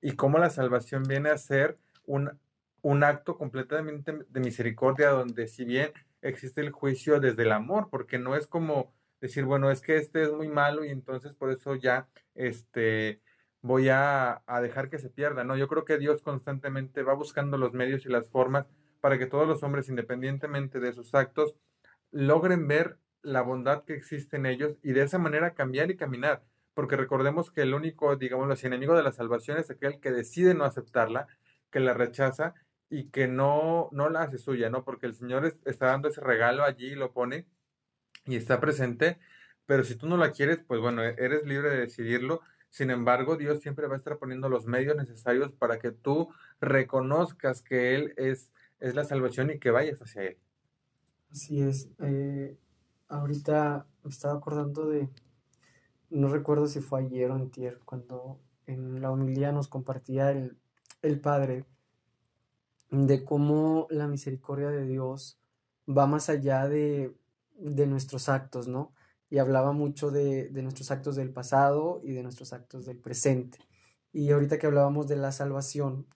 y 0.00 0.12
cómo 0.12 0.38
la 0.38 0.50
salvación 0.50 1.02
viene 1.02 1.30
a 1.30 1.38
ser 1.38 1.78
un, 2.06 2.38
un 2.82 3.04
acto 3.04 3.36
completamente 3.36 4.12
de 4.28 4.40
misericordia 4.40 5.10
donde 5.10 5.48
si 5.48 5.64
bien 5.64 5.92
existe 6.22 6.60
el 6.60 6.70
juicio 6.70 7.20
desde 7.20 7.42
el 7.42 7.52
amor, 7.52 7.88
porque 7.90 8.18
no 8.18 8.36
es 8.36 8.46
como 8.46 8.92
decir, 9.20 9.44
bueno, 9.44 9.70
es 9.70 9.80
que 9.80 9.96
este 9.96 10.22
es 10.22 10.32
muy 10.32 10.48
malo 10.48 10.84
y 10.84 10.90
entonces 10.90 11.32
por 11.32 11.50
eso 11.50 11.74
ya, 11.74 12.08
este, 12.34 13.20
voy 13.62 13.88
a, 13.88 14.42
a, 14.46 14.60
dejar 14.60 14.88
que 14.90 14.98
se 14.98 15.10
pierda, 15.10 15.44
¿no? 15.44 15.56
Yo 15.56 15.68
creo 15.68 15.84
que 15.84 15.98
Dios 15.98 16.22
constantemente 16.22 17.02
va 17.02 17.14
buscando 17.14 17.58
los 17.58 17.72
medios 17.72 18.06
y 18.06 18.08
las 18.08 18.28
formas 18.28 18.66
para 19.00 19.18
que 19.18 19.26
todos 19.26 19.46
los 19.48 19.62
hombres, 19.62 19.88
independientemente 19.88 20.80
de 20.80 20.92
sus 20.92 21.14
actos, 21.14 21.54
logren 22.10 22.68
ver 22.68 22.98
la 23.32 23.42
bondad 23.42 23.84
que 23.84 23.94
existe 23.94 24.36
en 24.36 24.46
ellos 24.46 24.78
y 24.82 24.92
de 24.92 25.02
esa 25.02 25.18
manera 25.18 25.54
cambiar 25.54 25.90
y 25.90 25.96
caminar. 25.96 26.42
Porque 26.74 26.96
recordemos 26.96 27.50
que 27.50 27.62
el 27.62 27.74
único, 27.74 28.16
digamos, 28.16 28.62
el 28.62 28.72
enemigo 28.72 28.96
de 28.96 29.02
la 29.02 29.12
salvación 29.12 29.58
es 29.58 29.70
aquel 29.70 30.00
que 30.00 30.12
decide 30.12 30.54
no 30.54 30.64
aceptarla, 30.64 31.26
que 31.70 31.80
la 31.80 31.94
rechaza 31.94 32.54
y 32.88 33.10
que 33.10 33.28
no, 33.28 33.88
no 33.92 34.08
la 34.08 34.22
hace 34.22 34.38
suya, 34.38 34.70
¿no? 34.70 34.84
Porque 34.84 35.06
el 35.06 35.14
Señor 35.14 35.54
está 35.64 35.86
dando 35.86 36.08
ese 36.08 36.20
regalo 36.20 36.64
allí, 36.64 36.94
lo 36.94 37.12
pone 37.12 37.46
y 38.26 38.36
está 38.36 38.60
presente, 38.60 39.18
pero 39.66 39.84
si 39.84 39.96
tú 39.96 40.06
no 40.06 40.16
la 40.16 40.32
quieres, 40.32 40.58
pues 40.66 40.80
bueno, 40.80 41.02
e-, 41.04 41.16
eres 41.18 41.44
libre 41.44 41.70
de 41.70 41.78
decidirlo 41.78 42.42
sin 42.70 42.90
embargo, 42.90 43.36
Dios 43.36 43.60
siempre 43.60 43.86
va 43.86 43.94
a 43.94 43.98
estar 43.98 44.18
poniendo 44.18 44.48
los 44.48 44.66
medios 44.66 44.96
necesarios 44.96 45.52
para 45.52 45.78
que 45.78 45.90
tú 45.90 46.28
reconozcas 46.60 47.62
que 47.62 47.94
Él 47.94 48.14
es, 48.16 48.52
es 48.78 48.94
la 48.94 49.04
salvación 49.04 49.50
y 49.50 49.58
que 49.58 49.70
vayas 49.70 50.00
hacia 50.02 50.22
Él. 50.22 50.38
Así 51.30 51.62
es. 51.62 51.88
Eh, 52.00 52.56
ahorita 53.08 53.86
me 54.02 54.10
estaba 54.10 54.34
acordando 54.34 54.86
de, 54.86 55.08
no 56.10 56.28
recuerdo 56.28 56.66
si 56.66 56.80
fue 56.80 57.00
ayer 57.00 57.30
o 57.30 57.34
antier, 57.34 57.80
cuando 57.84 58.40
en 58.66 59.00
la 59.00 59.10
homilía 59.10 59.52
nos 59.52 59.68
compartía 59.68 60.30
el, 60.30 60.56
el 61.02 61.20
Padre 61.20 61.64
de 62.90 63.24
cómo 63.24 63.86
la 63.90 64.06
misericordia 64.06 64.70
de 64.70 64.86
Dios 64.86 65.38
va 65.88 66.06
más 66.06 66.28
allá 66.28 66.68
de, 66.68 67.14
de 67.56 67.86
nuestros 67.86 68.28
actos, 68.28 68.68
¿no? 68.68 68.92
y 69.30 69.38
hablaba 69.38 69.72
mucho 69.72 70.10
de, 70.10 70.48
de, 70.48 70.62
nuestros 70.62 70.90
actos 70.90 71.16
del 71.16 71.30
pasado 71.30 72.00
y 72.02 72.12
de 72.12 72.22
nuestros 72.22 72.52
actos 72.52 72.86
del 72.86 72.98
presente. 72.98 73.58
Y 74.12 74.30
ahorita 74.30 74.58
que 74.58 74.66
hablábamos 74.66 75.06
de 75.06 75.16
la 75.16 75.32
salvación 75.32 76.06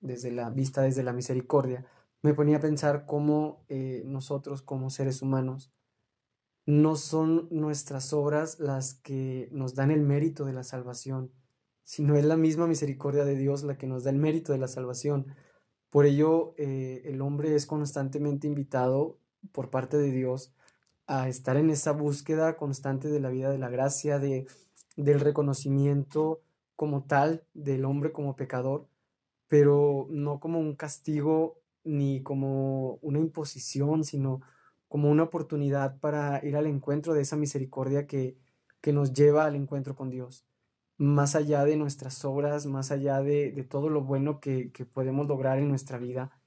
desde 0.00 0.30
la 0.30 0.50
vista, 0.50 0.82
desde 0.82 1.02
la 1.02 1.12
misericordia, 1.12 1.84
me 2.22 2.34
ponía 2.34 2.58
a 2.58 2.60
pensar 2.60 3.04
cómo 3.04 3.64
eh, 3.68 4.02
nosotros 4.06 4.62
como 4.62 4.90
seres 4.90 5.22
humanos 5.22 5.72
no 6.66 6.96
son 6.96 7.48
nuestras 7.50 8.12
obras 8.12 8.58
las 8.60 8.94
que 8.94 9.48
nos 9.52 9.74
dan 9.74 9.90
el 9.90 10.02
mérito 10.02 10.44
de 10.44 10.52
la 10.52 10.62
salvación, 10.62 11.32
sino 11.84 12.16
es 12.16 12.24
la 12.24 12.36
misma 12.36 12.66
misericordia 12.66 13.24
de 13.24 13.36
Dios 13.36 13.62
la 13.62 13.76
que 13.76 13.86
nos 13.86 14.04
da 14.04 14.10
el 14.10 14.18
mérito 14.18 14.52
de 14.52 14.58
la 14.58 14.68
salvación. 14.68 15.26
Por 15.90 16.06
ello, 16.06 16.54
eh, 16.56 17.02
el 17.06 17.20
hombre 17.20 17.54
es 17.54 17.66
constantemente 17.66 18.46
invitado 18.46 19.18
por 19.52 19.70
parte 19.70 19.96
de 19.96 20.12
Dios 20.12 20.54
a 21.06 21.28
estar 21.28 21.56
en 21.56 21.70
esa 21.70 21.90
búsqueda 21.90 22.56
constante 22.56 23.08
de 23.08 23.18
la 23.18 23.30
vida 23.30 23.50
de 23.50 23.58
la 23.58 23.68
gracia, 23.68 24.20
de, 24.20 24.46
del 24.96 25.18
reconocimiento 25.18 26.42
como 26.76 27.02
tal 27.02 27.44
del 27.52 27.84
hombre 27.84 28.12
como 28.12 28.36
pecador, 28.36 28.86
pero 29.48 30.06
no 30.10 30.38
como 30.38 30.60
un 30.60 30.76
castigo 30.76 31.58
ni 31.82 32.22
como 32.22 33.00
una 33.02 33.18
imposición, 33.18 34.04
sino 34.04 34.42
como 34.90 35.08
una 35.08 35.22
oportunidad 35.22 36.00
para 36.00 36.44
ir 36.44 36.56
al 36.56 36.66
encuentro 36.66 37.14
de 37.14 37.20
esa 37.20 37.36
misericordia 37.36 38.08
que, 38.08 38.36
que 38.80 38.92
nos 38.92 39.12
lleva 39.12 39.44
al 39.44 39.54
encuentro 39.54 39.94
con 39.94 40.10
Dios, 40.10 40.48
más 40.96 41.36
allá 41.36 41.64
de 41.64 41.76
nuestras 41.76 42.24
obras, 42.24 42.66
más 42.66 42.90
allá 42.90 43.22
de, 43.22 43.52
de 43.52 43.62
todo 43.62 43.88
lo 43.88 44.02
bueno 44.02 44.40
que, 44.40 44.72
que 44.72 44.84
podemos 44.84 45.28
lograr 45.28 45.60
en 45.60 45.68
nuestra 45.68 45.96
vida. 45.96 46.42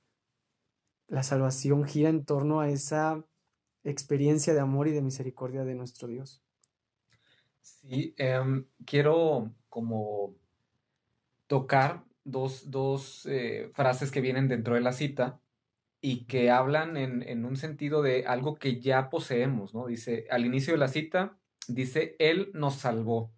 La 1.08 1.24
salvación 1.24 1.86
gira 1.86 2.10
en 2.10 2.26
torno 2.26 2.60
a 2.60 2.68
esa 2.68 3.26
experiencia 3.86 4.54
de 4.54 4.60
amor 4.60 4.90
y 4.90 4.92
de 4.92 5.02
misericordia 5.02 5.64
de 5.64 5.76
nuestro 5.76 6.10
Dios. 6.10 6.44
Sí, 7.62 8.14
em, 8.18 8.68
quiero 8.86 9.56
como 9.70 10.36
tocar 11.48 12.04
dos, 12.26 12.70
dos 12.70 13.26
eh, 13.26 13.72
frases 13.74 14.12
que 14.12 14.20
vienen 14.20 14.50
dentro 14.50 14.76
de 14.76 14.82
la 14.82 14.92
cita 14.92 15.40
y 16.06 16.26
que 16.26 16.52
hablan 16.52 16.98
en, 16.98 17.24
en, 17.24 17.46
un 17.46 17.56
sentido 17.56 18.02
de 18.02 18.26
algo 18.28 18.56
que 18.56 18.82
ya 18.82 19.10
poseemos, 19.10 19.74
¿no? 19.74 19.88
Dice, 19.88 20.28
al 20.30 20.46
inicio 20.46 20.74
de 20.74 20.80
la 20.80 20.90
cita, 20.90 21.38
dice, 21.70 22.18
Él 22.20 22.52
nos 22.54 22.76
salvó. 22.76 23.32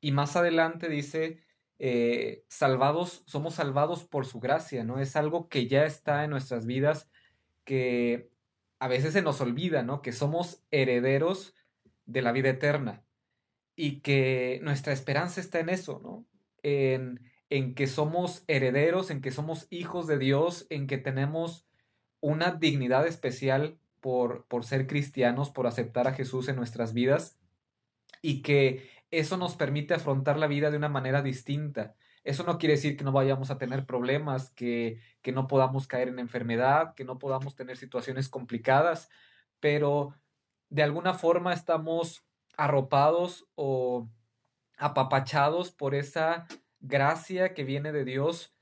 Y 0.00 0.10
más 0.10 0.34
adelante 0.34 0.88
dice, 0.88 1.44
eh, 1.78 2.44
salvados, 2.48 3.22
somos 3.26 3.54
salvados 3.54 4.02
por 4.02 4.26
su 4.26 4.40
gracia, 4.40 4.82
¿no? 4.82 4.98
Es 4.98 5.14
algo 5.14 5.48
que 5.48 5.68
ya 5.68 5.84
está 5.84 6.24
en 6.24 6.30
nuestras 6.30 6.66
vidas, 6.66 7.08
que 7.62 8.32
a 8.80 8.88
veces 8.88 9.12
se 9.12 9.22
nos 9.22 9.40
olvida, 9.40 9.84
¿no? 9.84 10.02
Que 10.02 10.10
somos 10.10 10.64
herederos 10.72 11.54
de 12.06 12.22
la 12.22 12.32
vida 12.32 12.48
eterna 12.48 13.04
y 13.76 14.00
que 14.00 14.58
nuestra 14.64 14.92
esperanza 14.92 15.40
está 15.40 15.60
en 15.60 15.68
eso, 15.68 16.00
¿no? 16.02 16.26
En, 16.64 17.20
en 17.48 17.76
que 17.76 17.86
somos 17.86 18.42
herederos, 18.48 19.12
en 19.12 19.20
que 19.20 19.30
somos 19.30 19.68
hijos 19.70 20.08
de 20.08 20.18
Dios, 20.18 20.66
en 20.68 20.88
que 20.88 20.98
tenemos 20.98 21.68
una 22.22 22.52
dignidad 22.52 23.06
especial 23.06 23.78
por, 24.00 24.46
por 24.46 24.64
ser 24.64 24.86
cristianos, 24.86 25.50
por 25.50 25.66
aceptar 25.66 26.08
a 26.08 26.14
Jesús 26.14 26.48
en 26.48 26.56
nuestras 26.56 26.94
vidas 26.94 27.38
y 28.22 28.40
que 28.40 28.88
eso 29.10 29.36
nos 29.36 29.56
permite 29.56 29.92
afrontar 29.92 30.38
la 30.38 30.46
vida 30.46 30.70
de 30.70 30.78
una 30.78 30.88
manera 30.88 31.20
distinta. 31.20 31.94
Eso 32.24 32.44
no 32.44 32.56
quiere 32.56 32.76
decir 32.76 32.96
que 32.96 33.04
no 33.04 33.12
vayamos 33.12 33.50
a 33.50 33.58
tener 33.58 33.84
problemas, 33.84 34.50
que, 34.50 35.00
que 35.20 35.32
no 35.32 35.48
podamos 35.48 35.86
caer 35.88 36.08
en 36.08 36.20
enfermedad, 36.20 36.94
que 36.94 37.04
no 37.04 37.18
podamos 37.18 37.56
tener 37.56 37.76
situaciones 37.76 38.28
complicadas, 38.28 39.10
pero 39.60 40.14
de 40.70 40.84
alguna 40.84 41.14
forma 41.14 41.52
estamos 41.52 42.24
arropados 42.56 43.48
o 43.56 44.08
apapachados 44.78 45.72
por 45.72 45.94
esa 45.94 46.46
gracia 46.80 47.52
que 47.54 47.64
viene 47.64 47.90
de 47.90 48.04
Dios 48.04 48.54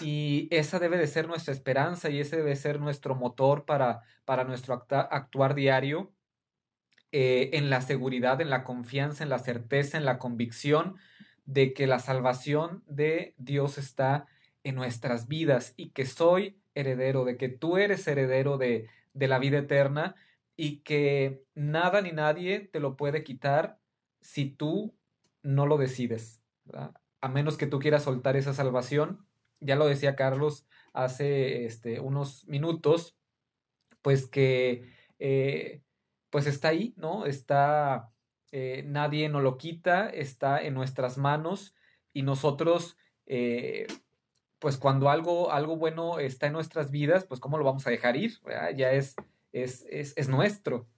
y 0.00 0.48
esa 0.50 0.78
debe 0.78 0.98
de 0.98 1.06
ser 1.06 1.26
nuestra 1.28 1.52
esperanza 1.52 2.10
y 2.10 2.20
ese 2.20 2.36
debe 2.36 2.56
ser 2.56 2.80
nuestro 2.80 3.14
motor 3.14 3.64
para, 3.64 4.02
para 4.24 4.44
nuestro 4.44 4.74
actuar 4.74 5.54
diario 5.54 6.12
eh, 7.10 7.50
en 7.54 7.70
la 7.70 7.80
seguridad, 7.80 8.40
en 8.40 8.50
la 8.50 8.64
confianza, 8.64 9.24
en 9.24 9.30
la 9.30 9.38
certeza, 9.38 9.96
en 9.96 10.04
la 10.04 10.18
convicción 10.18 10.96
de 11.46 11.72
que 11.72 11.86
la 11.86 11.98
salvación 11.98 12.84
de 12.86 13.34
Dios 13.38 13.78
está 13.78 14.26
en 14.62 14.74
nuestras 14.74 15.28
vidas 15.28 15.72
y 15.76 15.90
que 15.90 16.04
soy 16.04 16.60
heredero, 16.74 17.24
de 17.24 17.36
que 17.36 17.48
tú 17.48 17.78
eres 17.78 18.06
heredero 18.06 18.58
de, 18.58 18.88
de 19.14 19.28
la 19.28 19.38
vida 19.38 19.58
eterna 19.58 20.14
y 20.56 20.80
que 20.80 21.42
nada 21.54 22.02
ni 22.02 22.12
nadie 22.12 22.60
te 22.60 22.80
lo 22.80 22.96
puede 22.96 23.24
quitar 23.24 23.78
si 24.20 24.50
tú 24.50 24.94
no 25.42 25.66
lo 25.66 25.78
decides, 25.78 26.42
a 27.20 27.28
menos 27.28 27.56
que 27.56 27.66
tú 27.66 27.78
quieras 27.78 28.02
soltar 28.02 28.36
esa 28.36 28.52
salvación. 28.52 29.26
Ya 29.60 29.76
lo 29.76 29.86
decía 29.86 30.16
Carlos 30.16 30.66
hace 30.92 31.64
este, 31.64 32.00
unos 32.00 32.46
minutos, 32.46 33.16
pues 34.02 34.26
que 34.26 34.90
eh, 35.18 35.82
pues 36.30 36.46
está 36.46 36.68
ahí, 36.68 36.94
¿no? 36.96 37.26
Está, 37.26 38.12
eh, 38.52 38.82
nadie 38.86 39.28
nos 39.28 39.42
lo 39.42 39.58
quita, 39.58 40.08
está 40.08 40.62
en 40.62 40.74
nuestras 40.74 41.18
manos 41.18 41.74
y 42.12 42.22
nosotros, 42.22 42.96
eh, 43.26 43.86
pues 44.58 44.76
cuando 44.76 45.10
algo, 45.10 45.52
algo 45.52 45.76
bueno 45.76 46.18
está 46.18 46.46
en 46.46 46.52
nuestras 46.54 46.90
vidas, 46.90 47.24
pues 47.24 47.40
¿cómo 47.40 47.58
lo 47.58 47.64
vamos 47.64 47.86
a 47.86 47.90
dejar 47.90 48.16
ir? 48.16 48.38
Ya 48.76 48.92
es 48.92 49.14
es, 49.52 49.86
es, 49.90 50.14
es 50.16 50.28
nuestro. 50.28 50.88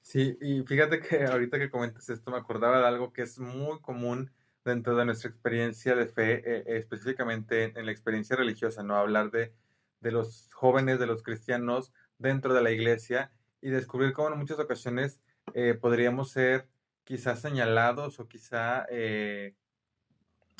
Sí, 0.00 0.36
y 0.40 0.62
fíjate 0.62 1.00
que 1.00 1.24
ahorita 1.24 1.58
que 1.58 1.70
comentas 1.70 2.08
esto 2.10 2.30
me 2.30 2.36
acordaba 2.36 2.78
de 2.78 2.86
algo 2.86 3.12
que 3.12 3.22
es 3.22 3.38
muy 3.38 3.80
común 3.80 4.30
dentro 4.64 4.96
de 4.96 5.04
nuestra 5.04 5.30
experiencia 5.30 5.94
de 5.94 6.06
fe, 6.06 6.42
eh, 6.44 6.64
específicamente 6.78 7.64
en, 7.64 7.76
en, 7.76 7.86
la 7.86 7.92
experiencia 7.92 8.36
religiosa, 8.36 8.82
¿no? 8.82 8.96
Hablar 8.96 9.30
de, 9.30 9.52
de, 10.00 10.10
los 10.12 10.50
jóvenes, 10.52 10.98
de 10.98 11.06
los 11.06 11.22
cristianos 11.22 11.92
dentro 12.18 12.54
de 12.54 12.62
la 12.62 12.70
iglesia 12.70 13.30
y 13.60 13.70
descubrir 13.70 14.12
cómo 14.12 14.30
en 14.30 14.38
muchas 14.38 14.58
ocasiones 14.58 15.20
eh, 15.52 15.74
podríamos 15.74 16.30
ser 16.30 16.68
quizás 17.04 17.40
señalados 17.40 18.18
o 18.18 18.28
quizá 18.28 18.86
eh, 18.90 19.54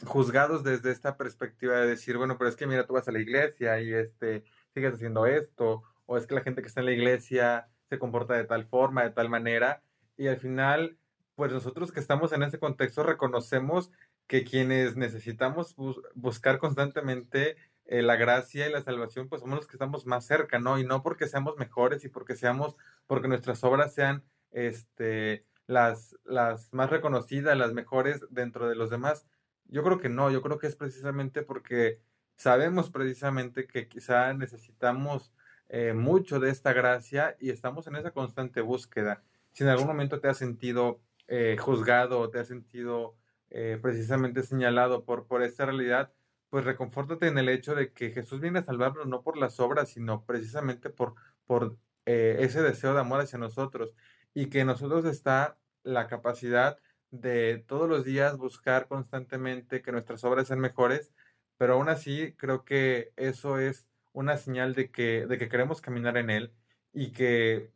juzgados 0.06 0.62
desde 0.62 0.90
esta 0.90 1.16
perspectiva 1.16 1.76
de 1.80 1.86
decir, 1.86 2.16
bueno, 2.18 2.36
pero 2.36 2.50
es 2.50 2.56
que 2.56 2.66
mira, 2.66 2.86
tú 2.86 2.94
vas 2.94 3.08
a 3.08 3.12
la 3.12 3.20
iglesia 3.20 3.80
y 3.80 3.92
este, 3.92 4.44
sigues 4.74 4.94
haciendo 4.94 5.26
esto, 5.26 5.82
o 6.06 6.16
es 6.18 6.26
que 6.26 6.34
la 6.34 6.42
gente 6.42 6.60
que 6.60 6.68
está 6.68 6.80
en 6.80 6.86
la 6.86 6.92
iglesia 6.92 7.68
se 7.88 7.98
comporta 7.98 8.34
de 8.34 8.44
tal 8.44 8.66
forma, 8.66 9.04
de 9.04 9.10
tal 9.10 9.28
manera, 9.28 9.82
y 10.16 10.26
al 10.26 10.38
final, 10.38 10.98
pues 11.34 11.52
nosotros 11.52 11.92
que 11.92 12.00
estamos 12.00 12.32
en 12.32 12.42
ese 12.42 12.58
contexto 12.58 13.02
reconocemos 13.02 13.90
que 14.26 14.44
quienes 14.44 14.96
necesitamos 14.96 15.74
bus 15.74 16.00
buscar 16.14 16.58
constantemente 16.58 17.56
eh, 17.86 18.02
la 18.02 18.16
gracia 18.16 18.66
y 18.66 18.72
la 18.72 18.82
salvación, 18.82 19.28
pues 19.28 19.42
somos 19.42 19.56
los 19.56 19.66
que 19.66 19.76
estamos 19.76 20.06
más 20.06 20.26
cerca, 20.26 20.58
¿no? 20.58 20.78
Y 20.78 20.84
no 20.84 21.02
porque 21.02 21.26
seamos 21.28 21.56
mejores 21.58 22.04
y 22.04 22.08
porque 22.08 22.34
seamos, 22.36 22.76
porque 23.06 23.28
nuestras 23.28 23.62
obras 23.62 23.92
sean, 23.92 24.24
este, 24.52 25.44
las, 25.66 26.16
las 26.24 26.72
más 26.72 26.90
reconocidas, 26.90 27.56
las 27.56 27.72
mejores 27.72 28.24
dentro 28.30 28.68
de 28.68 28.76
los 28.76 28.90
demás. 28.90 29.26
Yo 29.66 29.82
creo 29.82 29.98
que 29.98 30.08
no, 30.08 30.30
yo 30.30 30.42
creo 30.42 30.58
que 30.58 30.66
es 30.66 30.76
precisamente 30.76 31.42
porque 31.42 32.00
sabemos 32.36 32.90
precisamente 32.90 33.66
que 33.66 33.88
quizá 33.88 34.32
necesitamos 34.32 35.32
eh, 35.68 35.92
mucho 35.92 36.40
de 36.40 36.50
esta 36.50 36.72
gracia 36.72 37.36
y 37.40 37.50
estamos 37.50 37.86
en 37.86 37.96
esa 37.96 38.12
constante 38.12 38.60
búsqueda. 38.60 39.22
Si 39.52 39.62
en 39.64 39.70
algún 39.70 39.86
momento 39.86 40.20
te 40.20 40.28
has 40.28 40.38
sentido 40.38 41.00
eh, 41.28 41.56
juzgado 41.58 42.20
o 42.20 42.30
te 42.30 42.38
has 42.38 42.48
sentido 42.48 43.16
eh, 43.50 43.78
precisamente 43.80 44.42
señalado 44.42 45.04
por, 45.04 45.26
por 45.26 45.42
esta 45.42 45.66
realidad, 45.66 46.12
pues 46.50 46.64
reconfórtate 46.64 47.26
en 47.28 47.38
el 47.38 47.48
hecho 47.48 47.74
de 47.74 47.92
que 47.92 48.10
Jesús 48.10 48.40
viene 48.40 48.60
a 48.60 48.64
salvarnos 48.64 49.06
no 49.06 49.22
por 49.22 49.36
las 49.36 49.60
obras, 49.60 49.90
sino 49.90 50.24
precisamente 50.24 50.90
por, 50.90 51.14
por 51.46 51.76
eh, 52.06 52.36
ese 52.40 52.62
deseo 52.62 52.94
de 52.94 53.00
amor 53.00 53.20
hacia 53.20 53.38
nosotros 53.38 53.94
y 54.34 54.46
que 54.46 54.60
en 54.60 54.66
nosotros 54.68 55.04
está 55.04 55.58
la 55.82 56.06
capacidad 56.08 56.78
de 57.10 57.64
todos 57.66 57.88
los 57.88 58.04
días 58.04 58.36
buscar 58.36 58.88
constantemente 58.88 59.82
que 59.82 59.92
nuestras 59.92 60.24
obras 60.24 60.48
sean 60.48 60.60
mejores, 60.60 61.12
pero 61.56 61.74
aún 61.74 61.88
así 61.88 62.34
creo 62.36 62.64
que 62.64 63.12
eso 63.16 63.58
es 63.58 63.86
una 64.12 64.36
señal 64.36 64.74
de 64.74 64.90
que, 64.90 65.26
de 65.26 65.38
que 65.38 65.48
queremos 65.48 65.80
caminar 65.80 66.16
en 66.16 66.30
Él 66.30 66.52
y 66.92 67.12
que 67.12 67.70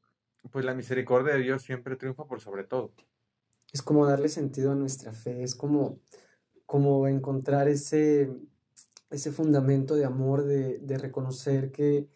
pues 0.50 0.64
la 0.64 0.74
misericordia 0.74 1.34
de 1.34 1.40
Dios 1.42 1.62
siempre 1.62 1.96
triunfa 1.96 2.26
por 2.26 2.40
sobre 2.40 2.64
todo. 2.64 2.92
Es 3.72 3.82
como 3.82 4.06
darle 4.06 4.28
sentido 4.28 4.72
a 4.72 4.74
nuestra 4.74 5.12
fe, 5.12 5.42
es 5.42 5.54
como, 5.54 6.00
como 6.66 7.06
encontrar 7.06 7.68
ese, 7.68 8.30
ese 9.10 9.32
fundamento 9.32 9.94
de 9.96 10.04
amor, 10.04 10.44
de, 10.44 10.98
reconocer 10.98 11.70
que, 11.70 12.08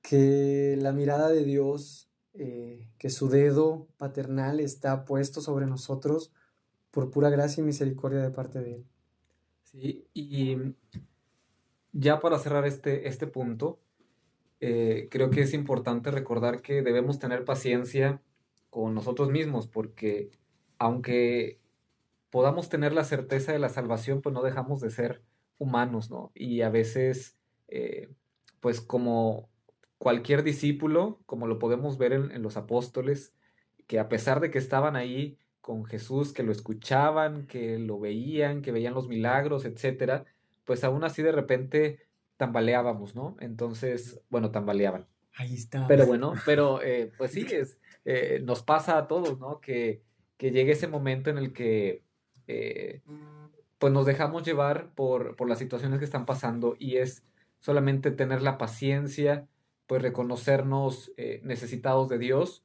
que 0.00 0.76
la 0.78 0.92
mirada 0.92 1.28
de 1.28 1.44
Dios, 1.44 2.08
eh, 2.34 2.88
que 2.98 3.10
su 3.10 3.28
dedo 3.28 3.88
paternal 3.96 4.60
está 4.60 5.04
puesto 5.04 5.40
sobre 5.40 5.66
nosotros 5.66 6.32
por 6.90 7.10
pura 7.10 7.30
gracia 7.30 7.60
y 7.60 7.64
misericordia 7.64 8.20
de 8.20 8.30
parte 8.30 8.60
de 8.60 8.74
Él. 8.74 8.86
Sí, 9.64 10.06
y 10.12 10.56
ya 11.92 12.20
para 12.20 12.38
cerrar 12.38 12.66
este, 12.66 13.08
este 13.08 13.26
punto, 13.26 13.80
eh, 14.60 15.08
creo 15.10 15.30
que 15.30 15.42
es 15.42 15.54
importante 15.54 16.10
recordar 16.10 16.62
que 16.62 16.82
debemos 16.82 17.18
tener 17.18 17.44
paciencia 17.44 18.22
con 18.70 18.94
nosotros 18.94 19.30
mismos, 19.30 19.66
porque 19.66 20.30
aunque 20.82 21.60
podamos 22.30 22.68
tener 22.68 22.92
la 22.92 23.04
certeza 23.04 23.52
de 23.52 23.60
la 23.60 23.68
salvación, 23.68 24.20
pues 24.20 24.32
no 24.32 24.42
dejamos 24.42 24.80
de 24.80 24.90
ser 24.90 25.22
humanos, 25.58 26.10
¿no? 26.10 26.32
Y 26.34 26.62
a 26.62 26.70
veces, 26.70 27.38
eh, 27.68 28.08
pues 28.58 28.80
como 28.80 29.48
cualquier 29.98 30.42
discípulo, 30.42 31.20
como 31.24 31.46
lo 31.46 31.60
podemos 31.60 31.98
ver 31.98 32.12
en, 32.12 32.32
en 32.32 32.42
los 32.42 32.56
apóstoles, 32.56 33.32
que 33.86 34.00
a 34.00 34.08
pesar 34.08 34.40
de 34.40 34.50
que 34.50 34.58
estaban 34.58 34.96
ahí 34.96 35.38
con 35.60 35.84
Jesús, 35.84 36.32
que 36.32 36.42
lo 36.42 36.50
escuchaban, 36.50 37.46
que 37.46 37.78
lo 37.78 38.00
veían, 38.00 38.60
que 38.60 38.72
veían 38.72 38.94
los 38.94 39.06
milagros, 39.06 39.64
etcétera, 39.64 40.24
pues 40.64 40.82
aún 40.82 41.04
así 41.04 41.22
de 41.22 41.30
repente 41.30 42.00
tambaleábamos, 42.36 43.14
¿no? 43.14 43.36
Entonces, 43.38 44.20
bueno, 44.30 44.50
tambaleaban. 44.50 45.06
Ahí 45.34 45.54
está. 45.54 45.86
Pero 45.86 46.06
bueno, 46.06 46.34
pero 46.44 46.82
eh, 46.82 47.12
pues 47.16 47.30
sí, 47.30 47.46
es, 47.52 47.78
eh, 48.04 48.40
nos 48.42 48.64
pasa 48.64 48.98
a 48.98 49.06
todos, 49.06 49.38
¿no? 49.38 49.60
Que, 49.60 50.02
que 50.42 50.50
llegue 50.50 50.72
ese 50.72 50.88
momento 50.88 51.30
en 51.30 51.38
el 51.38 51.52
que 51.52 52.02
eh, 52.48 53.00
pues 53.78 53.92
nos 53.92 54.06
dejamos 54.06 54.42
llevar 54.42 54.92
por, 54.96 55.36
por 55.36 55.48
las 55.48 55.60
situaciones 55.60 56.00
que 56.00 56.04
están 56.04 56.26
pasando 56.26 56.74
y 56.80 56.96
es 56.96 57.22
solamente 57.60 58.10
tener 58.10 58.42
la 58.42 58.58
paciencia, 58.58 59.46
pues 59.86 60.02
reconocernos 60.02 61.12
eh, 61.16 61.40
necesitados 61.44 62.08
de 62.08 62.18
Dios, 62.18 62.64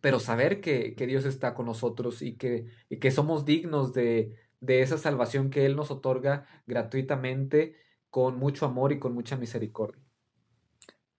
pero 0.00 0.18
saber 0.18 0.62
que, 0.62 0.94
que, 0.94 1.06
Dios 1.06 1.26
está 1.26 1.52
con 1.52 1.66
nosotros 1.66 2.22
y 2.22 2.36
que, 2.36 2.64
y 2.88 2.96
que 2.96 3.10
somos 3.10 3.44
dignos 3.44 3.92
de, 3.92 4.34
de 4.60 4.80
esa 4.80 4.96
salvación 4.96 5.50
que 5.50 5.66
Él 5.66 5.76
nos 5.76 5.90
otorga 5.90 6.46
gratuitamente, 6.66 7.76
con 8.08 8.38
mucho 8.38 8.64
amor 8.64 8.92
y 8.92 8.98
con 8.98 9.12
mucha 9.12 9.36
misericordia. 9.36 10.02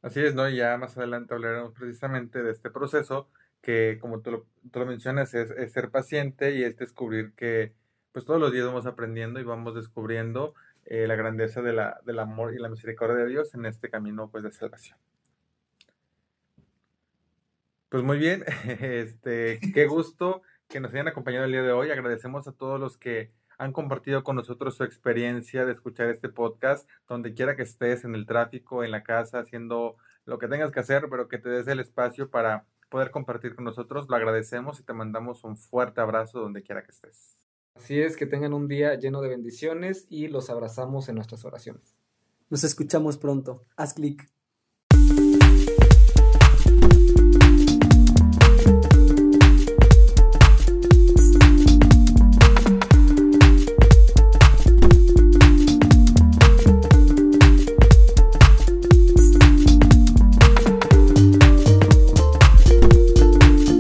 Así 0.01 0.20
es, 0.20 0.34
¿no? 0.34 0.49
Ya 0.49 0.76
más 0.80 0.97
adelante 0.97 1.36
hablaremos 1.36 1.74
precisamente 1.74 2.41
de 2.41 2.53
este 2.53 2.72
proceso 2.72 3.30
que, 3.62 3.97
como 3.99 4.22
tú 4.22 4.32
lo, 4.32 4.45
tú 4.72 4.80
lo 4.80 4.86
mencionas, 4.86 5.34
es, 5.34 5.51
es, 5.51 5.72
ser 5.72 5.91
paciente 5.91 6.55
y 6.55 6.64
es 6.64 6.78
descubrir 6.78 7.34
que 7.34 7.74
pues 8.12 8.26
todos 8.26 8.39
los 8.39 8.51
días 8.51 8.66
vamos 8.66 8.86
aprendiendo 8.86 9.39
y 9.39 9.43
vamos 9.43 9.76
descubriendo 9.76 10.53
eh, 10.86 11.07
la 11.07 11.16
grandeza 11.16 11.62
de 11.62 11.74
la, 11.74 11.99
del 12.05 12.20
amor 12.20 12.53
y 12.53 12.60
la 12.60 12.70
misericordia 12.70 13.18
de 13.18 13.28
Dios 13.28 13.53
en 13.53 13.66
este 13.66 13.89
camino 13.89 14.30
pues 14.30 14.43
de 14.43 14.51
salvación. 14.51 14.97
Pues 17.89 18.03
muy 18.03 18.18
bien, 18.18 18.43
este, 18.82 19.60
qué 19.74 19.86
gusto 19.88 20.41
que 20.68 20.80
nos 20.80 20.93
hayan 20.93 21.07
acompañado 21.07 21.45
el 21.45 21.51
día 21.51 21.64
de 21.64 21.72
hoy. 21.72 21.91
Agradecemos 21.91 22.47
a 22.47 22.51
todos 22.51 22.80
los 22.80 22.97
que 22.97 23.32
han 23.57 23.74
compartido 23.74 24.24
con 24.24 24.36
nosotros 24.36 24.76
su 24.76 24.84
experiencia 24.84 25.66
de 25.66 25.74
escuchar 25.74 26.07
este 26.10 26.30
podcast, 26.30 26.89
donde 27.07 27.34
quiera 27.34 27.55
que 27.55 27.64
estés, 27.64 28.05
en 28.05 28.16
el 28.16 28.26
tráfico, 28.26 28.84
en 28.84 28.91
la 28.91 29.03
casa, 29.03 29.39
haciendo 29.39 29.97
lo 30.26 30.39
que 30.39 30.47
tengas 30.47 30.72
que 30.72 30.80
hacer, 30.80 31.07
pero 31.10 31.28
que 31.28 31.39
te 31.39 31.49
des 31.49 31.68
el 31.68 31.80
espacio 31.80 32.30
para 32.30 32.66
poder 32.89 33.11
compartir 33.11 33.55
con 33.55 33.65
nosotros. 33.65 34.07
Lo 34.09 34.15
agradecemos 34.15 34.79
y 34.79 34.83
te 34.83 34.93
mandamos 34.93 35.43
un 35.43 35.55
fuerte 35.55 36.01
abrazo 36.01 36.39
donde 36.39 36.63
quiera 36.63 36.83
que 36.83 36.91
estés. 36.91 37.37
Así 37.75 38.01
es, 38.01 38.17
que 38.17 38.25
tengan 38.25 38.53
un 38.53 38.67
día 38.67 38.95
lleno 38.95 39.21
de 39.21 39.29
bendiciones 39.29 40.05
y 40.09 40.27
los 40.27 40.49
abrazamos 40.49 41.07
en 41.07 41.15
nuestras 41.15 41.45
oraciones. 41.45 41.95
Nos 42.49 42.63
escuchamos 42.63 43.17
pronto. 43.17 43.63
Haz 43.77 43.93
clic. 43.93 44.29